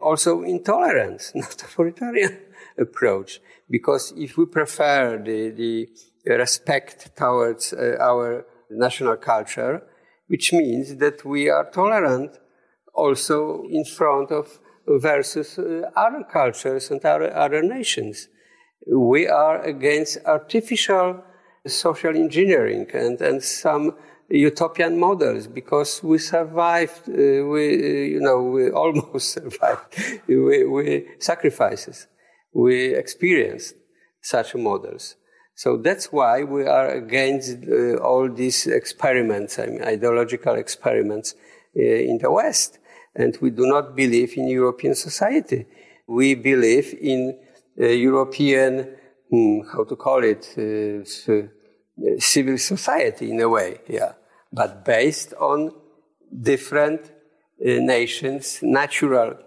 [0.00, 2.38] also intolerance, not authoritarian
[2.78, 3.40] approach.
[3.70, 5.88] Because if we prefer the, the
[6.36, 9.82] respect towards uh, our national culture,
[10.34, 12.32] which means that we are tolerant
[12.92, 14.46] also in front of
[15.08, 18.16] versus uh, other cultures and other, other nations.
[19.14, 21.22] We are against artificial
[21.64, 23.94] social engineering and, and some
[24.28, 29.86] utopian models because we survived, uh, we, uh, you know, we almost survived.
[30.26, 32.08] we, we sacrifices.
[32.52, 33.74] We experienced
[34.20, 35.14] such models.
[35.54, 41.34] So that's why we are against uh, all these experiments, I mean, ideological experiments
[41.76, 42.78] uh, in the West.
[43.14, 45.66] And we do not believe in European society.
[46.08, 47.38] We believe in
[47.80, 48.96] uh, European,
[49.30, 54.12] hmm, how to call it, uh, uh, civil society in a way, yeah.
[54.52, 55.72] But based on
[56.42, 57.08] different uh,
[57.60, 59.38] nations, natural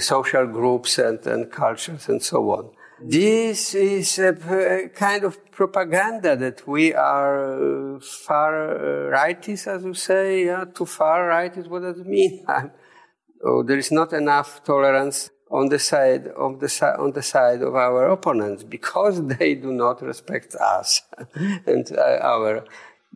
[0.00, 2.70] social groups and, and cultures and so on.
[3.00, 9.94] This is a kind of propaganda that we are uh, far uh, rightists, as you
[9.94, 12.44] say, yeah, too far right is What does it mean?
[13.44, 17.76] oh, there is not enough tolerance on the side of the on the side of
[17.76, 21.02] our opponents because they do not respect us
[21.66, 22.64] and uh, our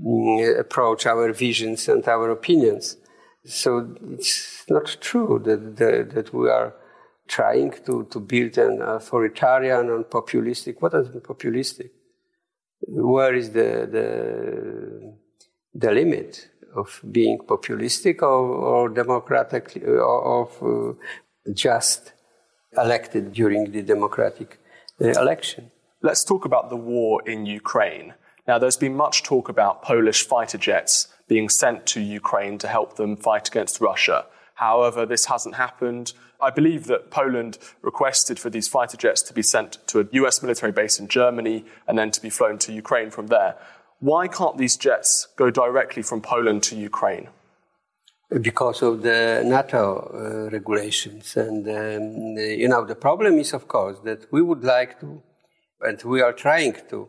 [0.01, 2.99] mm, approach, our visions, and our opinions.
[3.45, 6.73] So it's not true that that, that we are
[7.29, 10.77] trying to, to build an authoritarian and populistic.
[10.81, 11.91] What is populistic?
[12.81, 15.15] Where is the, the,
[15.75, 22.13] the limit of being populistic or, or democratic, or of uh, just
[22.77, 24.59] elected during the democratic
[25.01, 25.71] uh, election?
[26.03, 28.15] Let's talk about the war in Ukraine.
[28.49, 32.97] Now, there's been much talk about Polish fighter jets being sent to Ukraine to help
[32.97, 34.27] them fight against Russia.
[34.55, 36.13] However, this hasn't happened.
[36.43, 40.43] I believe that Poland requested for these fighter jets to be sent to a US
[40.43, 43.55] military base in Germany and then to be flown to Ukraine from there.
[44.01, 47.29] Why can't these jets go directly from Poland to Ukraine?
[48.29, 51.37] Because of the NATO uh, regulations.
[51.37, 55.23] And, um, you know, the problem is, of course, that we would like to,
[55.83, 57.09] and we are trying to,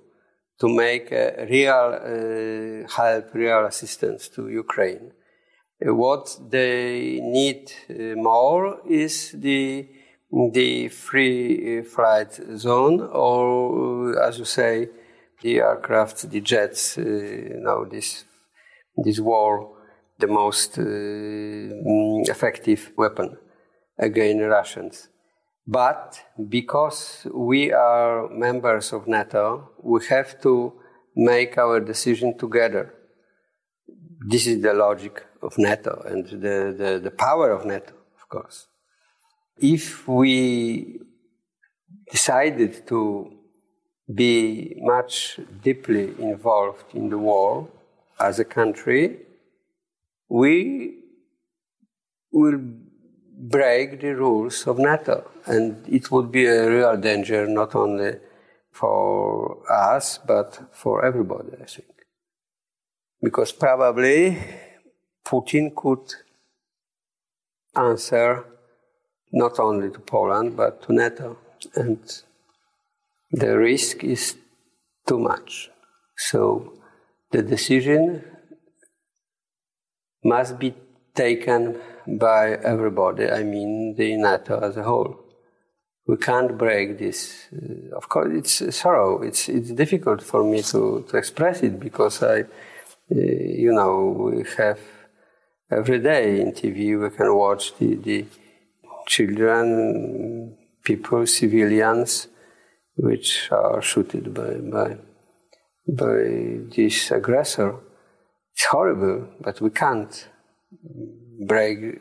[0.59, 5.13] to make a real uh, help, real assistance to Ukraine.
[5.85, 9.89] What they need uh, more is the
[10.51, 14.89] the free uh, flight zone, or uh, as you say,
[15.41, 16.97] the aircraft, the jets.
[16.97, 18.23] You know, this
[18.95, 19.75] this war,
[20.19, 20.77] the most
[22.29, 23.37] effective weapon
[23.99, 25.09] against Russians.
[25.67, 26.19] But
[26.49, 30.73] because we are members of NATO, we have to
[31.15, 32.93] make our decision together.
[34.29, 38.67] This is the logic of NATO and the, the, the power of NATO, of course.
[39.57, 40.99] If we
[42.11, 43.31] decided to
[44.13, 47.69] be much deeply involved in the war
[48.19, 49.19] as a country,
[50.29, 50.99] we
[52.31, 52.59] will
[53.57, 55.29] break the rules of NATO.
[55.45, 58.13] And it would be a real danger not only
[58.71, 61.87] for us, but for everybody, I think.
[63.21, 64.37] Because probably
[65.25, 66.13] Putin could
[67.75, 68.45] answer
[69.31, 71.37] not only to Poland, but to NATO.
[71.75, 71.99] And
[73.31, 74.35] the risk is
[75.07, 75.69] too much.
[76.17, 76.73] So
[77.31, 78.23] the decision
[80.23, 80.73] must be
[81.15, 85.19] taken by everybody, I mean the NATO as a whole.
[86.05, 87.47] We can't break this.
[87.53, 89.21] Uh, of course, it's sorrow.
[89.21, 92.45] It's, it's difficult for me to, to express it because I, uh,
[93.09, 94.79] you know, we have
[95.71, 98.25] every day in TV, we can watch the, the
[99.07, 102.27] children, people, civilians,
[102.95, 104.97] which are shooted by, by,
[105.87, 107.75] by this aggressor.
[108.53, 110.27] It's horrible, but we can't
[111.47, 111.99] break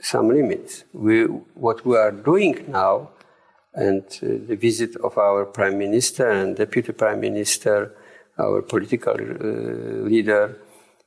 [0.00, 0.84] some limits.
[0.92, 3.10] We, what we are doing now,
[3.74, 7.94] and uh, the visit of our prime minister and deputy prime minister,
[8.38, 10.58] our political uh, leader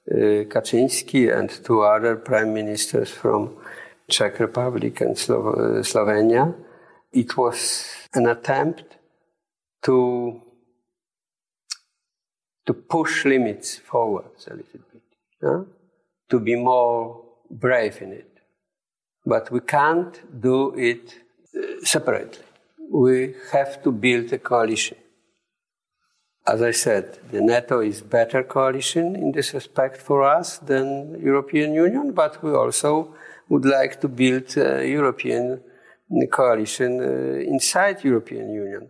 [0.10, 3.58] Kaczynski, and two other prime ministers from
[4.08, 6.53] Czech Republic and Slo- Slovenia,
[7.12, 8.97] it was an attempt
[9.84, 10.41] to
[12.66, 15.01] to push limits forwards a little bit,
[15.41, 15.64] yeah?
[16.30, 18.30] to be more brave in it.
[19.26, 21.16] But we can't do it
[21.55, 22.43] uh, separately.
[22.89, 24.97] We have to build a coalition.
[26.48, 31.74] As I said, the NATO is better coalition in this respect for us than European
[31.74, 33.14] Union, but we also
[33.50, 35.62] would like to build a European
[36.32, 38.89] coalition uh, inside European Union.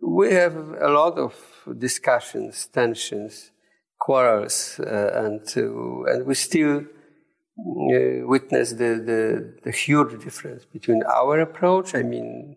[0.00, 1.34] We have a lot of
[1.78, 3.50] discussions, tensions,
[3.98, 11.02] quarrels, uh, and, uh, and we still uh, witness the, the, the, huge difference between
[11.04, 12.56] our approach, I mean,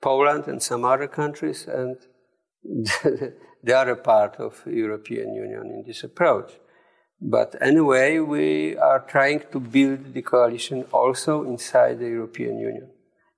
[0.00, 1.96] Poland and some other countries, and
[2.64, 6.52] the, the other part of European Union in this approach.
[7.20, 12.90] But anyway, we are trying to build the coalition also inside the European Union,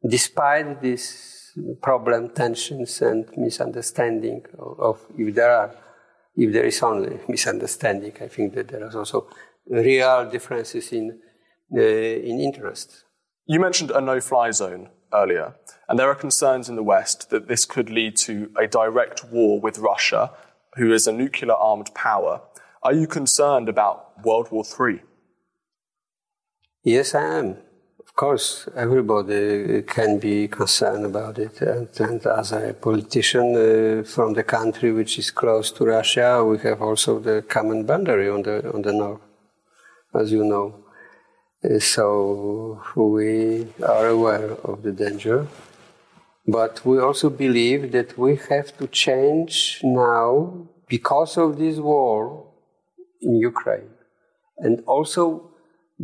[0.07, 1.53] despite this
[1.83, 5.75] problem, tensions, and misunderstanding of, of if there are,
[6.37, 9.29] if there is only misunderstanding, I think that there is also
[9.67, 11.19] real differences in,
[11.75, 13.05] uh, in interest.
[13.47, 15.55] You mentioned a no fly zone earlier,
[15.89, 19.61] and there are concerns in the West that this could lead to a direct war
[19.61, 20.33] with Russia,
[20.77, 22.43] who is a nuclear armed power.
[22.83, 25.03] Are you concerned about World War III?
[26.85, 27.57] Yes, I am.
[27.99, 31.61] Of course, everybody can be concerned about it.
[31.61, 36.59] And, and as a politician uh, from the country which is close to Russia, we
[36.59, 39.21] have also the common boundary on the, on the north
[40.15, 40.85] as you know.
[41.79, 45.47] So we are aware of the danger.
[46.47, 52.47] But we also believe that we have to change now because of this war
[53.21, 53.91] in Ukraine.
[54.57, 55.51] And also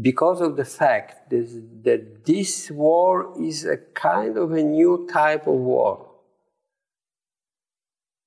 [0.00, 1.48] because of the fact that,
[1.84, 6.06] that this war is a kind of a new type of war.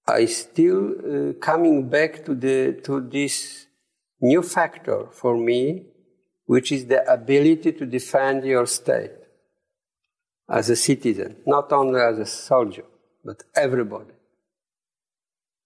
[0.08, 3.68] I still uh, coming back to the to this
[4.20, 5.86] new factor for me,
[6.50, 9.12] which is the ability to defend your state
[10.50, 12.86] as a citizen, not only as a soldier,
[13.24, 14.16] but everybody.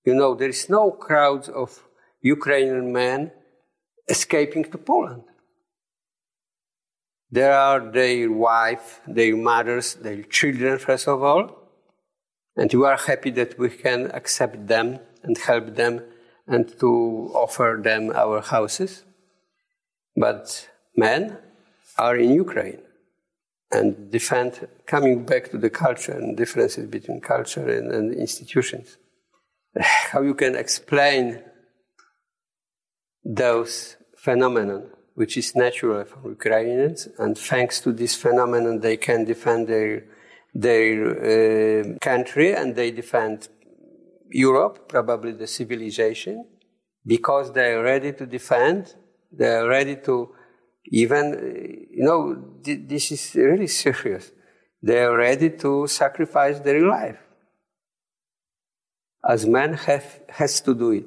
[0.04, 1.70] You know, there is no crowds of
[2.22, 3.32] Ukrainian men
[4.10, 5.24] escaping to Poland.
[7.32, 11.46] There are their wife, their mothers, their children, first of all,
[12.58, 16.04] and we are happy that we can accept them and help them
[16.46, 19.06] and to offer them our houses.
[20.18, 21.38] But men
[21.98, 22.82] are in Ukraine
[23.72, 28.98] and defend coming back to the culture and differences between culture and, and institutions.
[30.12, 31.42] How you can explain
[33.24, 34.84] those phenomena,
[35.16, 40.04] which is natural for Ukrainians, and thanks to this phenomenon, they can defend their
[40.56, 43.50] their uh, country and they defend
[44.30, 46.46] Europe, probably the civilization,
[47.06, 48.96] because they are ready to defend,
[49.32, 50.30] they are ready to
[50.86, 51.38] even, uh,
[51.92, 54.32] you know, this is really serious.
[54.82, 57.20] They are ready to sacrifice their life.
[59.28, 61.06] As man have, has to do it.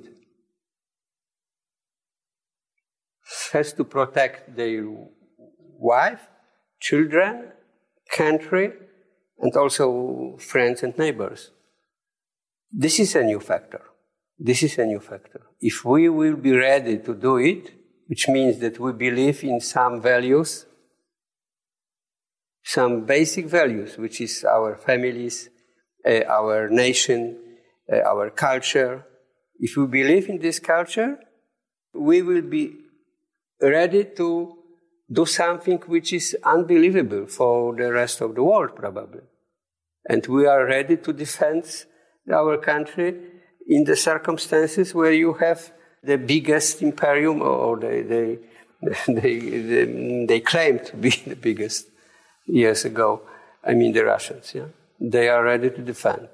[3.53, 4.85] Has to protect their
[5.79, 6.27] wife,
[6.81, 7.53] children,
[8.11, 8.73] country,
[9.39, 11.51] and also friends and neighbors.
[12.71, 13.83] This is a new factor.
[14.39, 15.43] This is a new factor.
[15.61, 17.73] If we will be ready to do it,
[18.07, 20.67] which means that we believe in some values,
[22.63, 25.49] some basic values, which is our families,
[26.07, 27.37] uh, our nation,
[27.93, 29.05] uh, our culture.
[29.59, 31.19] If we believe in this culture,
[31.95, 32.75] we will be
[33.61, 34.57] ready to
[35.11, 39.23] do something which is unbelievable for the rest of the world, probably.
[40.09, 41.65] And we are ready to defend
[42.33, 43.15] our country
[43.67, 45.73] in the circumstances where you have
[46.07, 48.39] the biggest imperium, or they, they,
[49.09, 51.89] they, they, they claim to be the biggest
[52.47, 53.23] years ago.
[53.65, 54.69] I mean, the Russians, yeah?
[55.01, 56.29] They are ready to defend.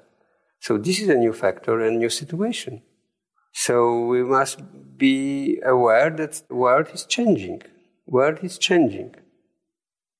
[0.59, 2.83] So this is a new factor and new situation.
[3.51, 4.61] So we must
[4.97, 7.61] be aware that the world is changing.
[8.05, 9.15] World is changing.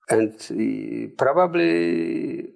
[0.09, 2.49] And uh, probably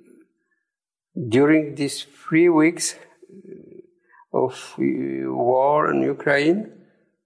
[1.29, 6.71] during these three weeks uh, of uh, war in Ukraine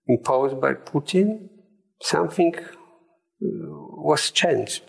[0.08, 1.50] imposed by Putin,
[2.02, 2.56] something
[3.40, 4.84] was changed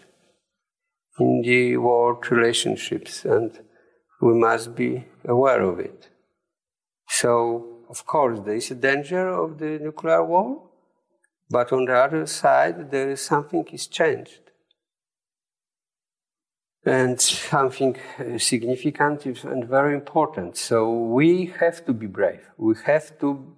[1.19, 3.61] in the world relationships, and
[4.21, 6.09] we must be aware of it.
[7.09, 10.71] So, of course, there is a danger of the nuclear war,
[11.51, 14.41] but on the other side, there is something is changed.
[16.85, 20.57] And something uh, significant and very important.
[20.57, 22.45] So we have to be brave.
[22.57, 23.57] We have to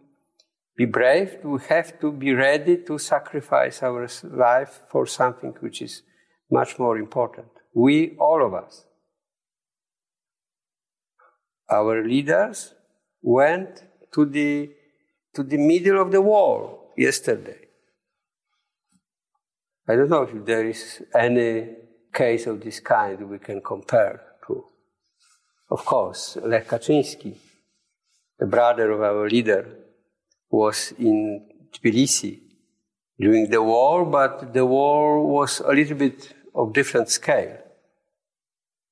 [0.76, 1.38] be brave.
[1.44, 6.02] We have to be ready to sacrifice our life for something which is
[6.50, 7.48] much more important.
[7.72, 8.84] We, all of us,
[11.70, 12.74] our leaders
[13.22, 14.70] went to the,
[15.34, 17.58] to the middle of the war yesterday.
[19.88, 21.68] I don't know if there is any
[22.12, 24.64] case of this kind we can compare to.
[25.70, 27.36] Of course, Lech Kaczynski,
[28.38, 29.83] the brother of our leader,
[30.50, 32.40] was in Tbilisi
[33.18, 37.58] during the war, but the war was a little bit of different scale.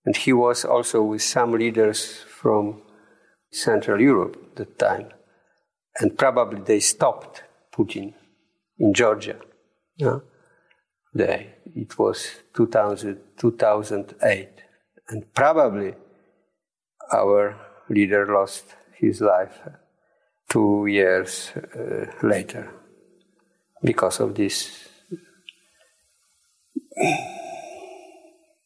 [0.04, 2.82] And he was also with some leaders from
[3.50, 5.08] Central Europe at that time.
[6.00, 8.14] And probably they stopped Putin
[8.78, 9.38] in Georgia.
[9.96, 10.18] Yeah?
[11.14, 14.48] They, it was 2000, 2008.
[15.08, 15.94] And probably
[17.12, 17.56] our
[17.88, 19.58] leader lost his life
[20.52, 22.70] two years uh, later
[23.82, 24.88] because of this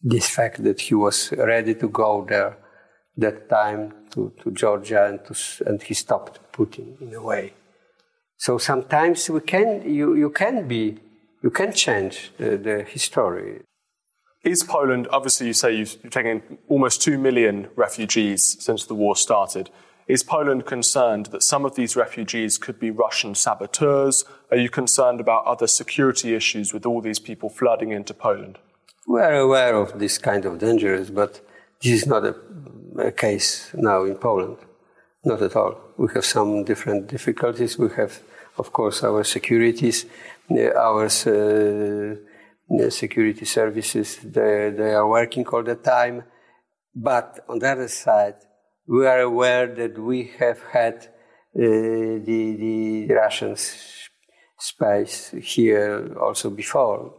[0.02, 2.56] this fact that he was ready to go there
[3.16, 5.34] that time to, to Georgia and, to,
[5.66, 7.54] and he stopped Putin in a way.
[8.36, 10.98] So sometimes we can, you, you can be,
[11.42, 13.62] you can change the, the history.
[14.44, 19.70] Is Poland, obviously you say you've taken almost 2 million refugees since the war started.
[20.08, 24.24] Is Poland concerned that some of these refugees could be Russian saboteurs?
[24.52, 28.58] Are you concerned about other security issues with all these people flooding into Poland?
[29.08, 31.40] We are aware of this kind of dangers, but
[31.82, 32.36] this is not a,
[32.98, 34.58] a case now in Poland.
[35.24, 35.74] Not at all.
[35.96, 37.76] We have some different difficulties.
[37.76, 38.20] We have,
[38.58, 40.06] of course, our securities,
[40.76, 44.18] our uh, security services.
[44.22, 46.22] They, they are working all the time.
[46.94, 48.36] But on the other side,
[48.86, 52.56] we are aware that we have had uh, the,
[53.08, 53.56] the Russian
[54.58, 57.14] space here also before.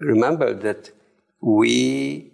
[0.00, 0.90] Remember that
[1.40, 2.32] we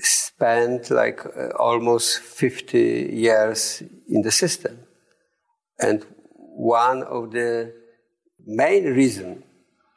[0.00, 4.78] spent like uh, almost 50 years in the system.
[5.78, 7.72] And one of the
[8.46, 9.42] main reasons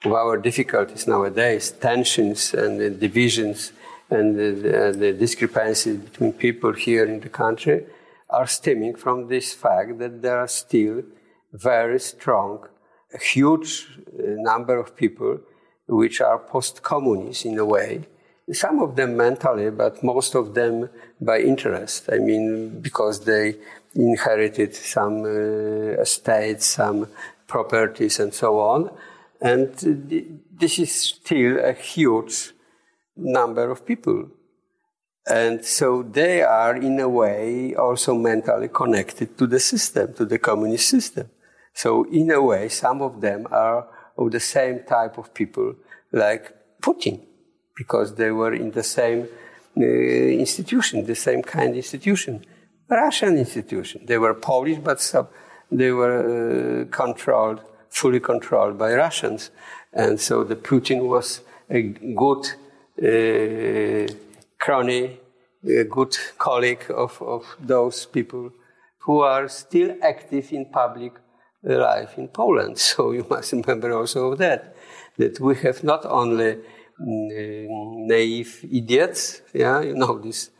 [0.04, 3.72] of our difficulties nowadays, tensions and divisions
[4.10, 7.86] and the, the discrepancies between people here in the country
[8.30, 11.04] are stemming from this fact that there are still
[11.54, 12.68] very strong,
[13.14, 15.40] a huge uh, number of people
[15.88, 18.02] which are post-communist in a way.
[18.52, 20.90] Some of them mentally, but most of them
[21.22, 22.10] by interest.
[22.12, 23.56] I mean, because they
[23.96, 27.08] inherited some uh, estates, some
[27.48, 28.92] properties, and so on.
[29.42, 32.54] And this is still a huge
[33.20, 34.30] number of people.
[35.28, 40.40] And so they are, in a way, also mentally connected to the system, to the
[40.40, 41.30] communist system.
[41.74, 45.76] So, in a way, some of them are of the same type of people
[46.12, 46.52] like
[46.82, 47.22] Putin,
[47.78, 49.28] because they were in the same
[49.78, 52.44] uh, institution, the same kind of institution,
[52.90, 54.06] Russian institution.
[54.06, 55.30] They were Polish, but sub,
[55.72, 59.52] they were uh, controlled, fully controlled by Russians.
[59.94, 62.48] And so the Putin was a good
[63.02, 64.08] Uh,
[64.58, 65.18] crony,
[65.66, 68.52] a good colleague of, of those people
[69.00, 71.14] who are still active in public
[71.64, 72.78] life in Poland.
[72.78, 74.76] So you must remember also of that,
[75.18, 76.58] that we have not only
[77.00, 79.42] mm, uh, naive idiots.
[79.54, 80.52] Yeah, you know this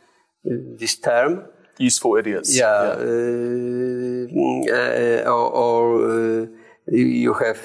[0.42, 1.44] this term.
[1.78, 2.56] Useful idiots.
[2.56, 2.92] Yeah, yeah.
[2.92, 6.48] Uh, mm, uh or, or
[6.86, 7.60] you have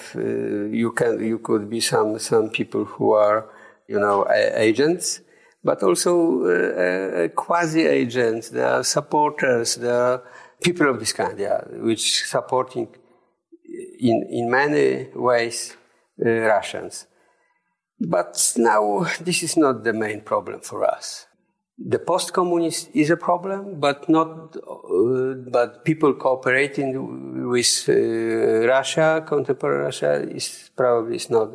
[0.71, 3.45] you can you could be some some people who are
[3.87, 5.21] you know agents
[5.65, 10.23] but also uh, quasi agents, there are supporters, there are
[10.61, 12.87] people of this kind, yeah, which supporting
[13.99, 15.75] in, in many ways
[16.23, 17.07] uh, Russians.
[17.99, 21.25] But now this is not the main problem for us.
[21.77, 29.85] The post-communist is a problem, but not, uh, but people cooperating with uh, Russia, contemporary
[29.85, 31.49] Russia, is probably is not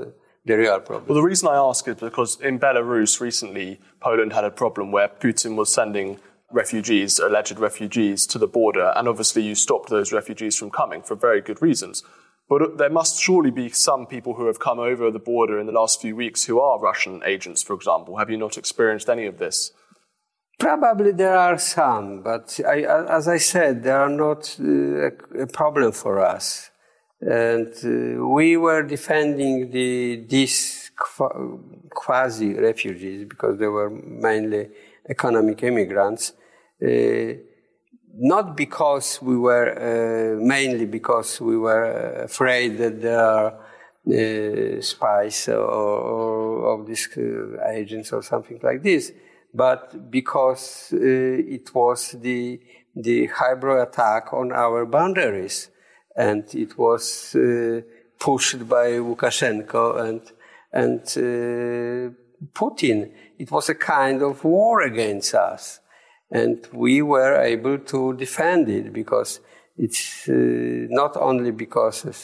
[0.50, 1.06] the real problem.
[1.06, 5.08] Well, the reason I ask is because in Belarus recently, Poland had a problem where
[5.08, 6.18] Putin was sending
[6.50, 11.14] refugees, alleged refugees, to the border, and obviously you stopped those refugees from coming for
[11.14, 12.02] very good reasons.
[12.48, 15.72] But there must surely be some people who have come over the border in the
[15.72, 18.16] last few weeks who are Russian agents, for example.
[18.16, 19.72] Have you not experienced any of this?
[20.58, 25.92] Probably there are some, but I, as I said, they are not uh, a problem
[25.92, 26.69] for us.
[27.20, 30.90] And uh, we were defending the, these
[31.90, 34.70] quasi refugees because they were mainly
[35.08, 36.32] economic immigrants.
[36.82, 37.34] Uh,
[38.14, 43.54] not because we were, uh, mainly because we were afraid that there are
[44.08, 49.12] uh, spies or, or of these uh, agents or something like this,
[49.54, 52.60] but because uh, it was the,
[52.96, 55.69] the hybrid attack on our boundaries
[56.20, 57.80] and it was uh,
[58.18, 60.22] pushed by Lukashenko and
[60.72, 62.14] and uh,
[62.52, 62.98] Putin.
[63.38, 65.80] It was a kind of war against us,
[66.30, 69.40] and we were able to defend it because
[69.76, 72.16] it's uh, not only because of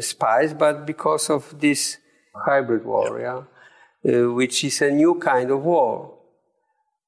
[0.00, 1.98] spies, but because of this
[2.46, 6.10] hybrid war, yeah, uh, which is a new kind of war.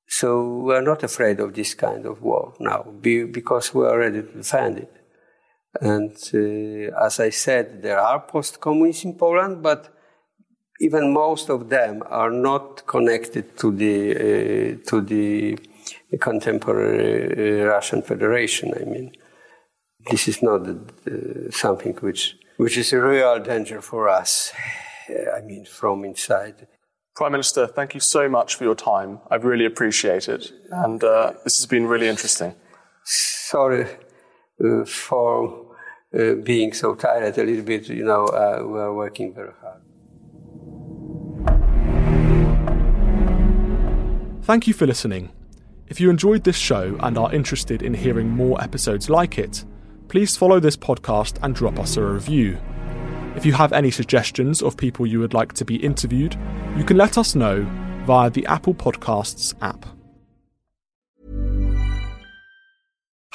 [0.08, 4.32] So we're not afraid of this kind of war now, because we are ready to
[4.32, 4.92] defend it.
[5.80, 9.92] And uh, as I said, there are post-communists in Poland, but
[10.80, 15.58] even most of them are not connected to the uh, to the
[16.20, 18.74] contemporary uh, Russian Federation.
[18.74, 19.12] I mean,
[20.10, 20.66] this is not
[21.50, 24.52] something which which is a real danger for us.
[25.08, 26.66] I mean, from inside.
[27.14, 29.20] Prime Minister, thank you so much for your time.
[29.30, 32.54] I've really appreciate it, and uh, this has been really interesting.
[33.04, 33.86] Sorry
[34.62, 35.65] uh, for
[36.16, 39.80] uh, being so tired a little bit, you know, uh, we are working very hard.
[44.42, 45.30] Thank you for listening.
[45.88, 49.64] If you enjoyed this show and are interested in hearing more episodes like it,
[50.08, 52.58] please follow this podcast and drop us a review.
[53.34, 56.36] If you have any suggestions of people you would like to be interviewed,
[56.76, 57.66] you can let us know
[58.06, 59.95] via the Apple Podcasts app.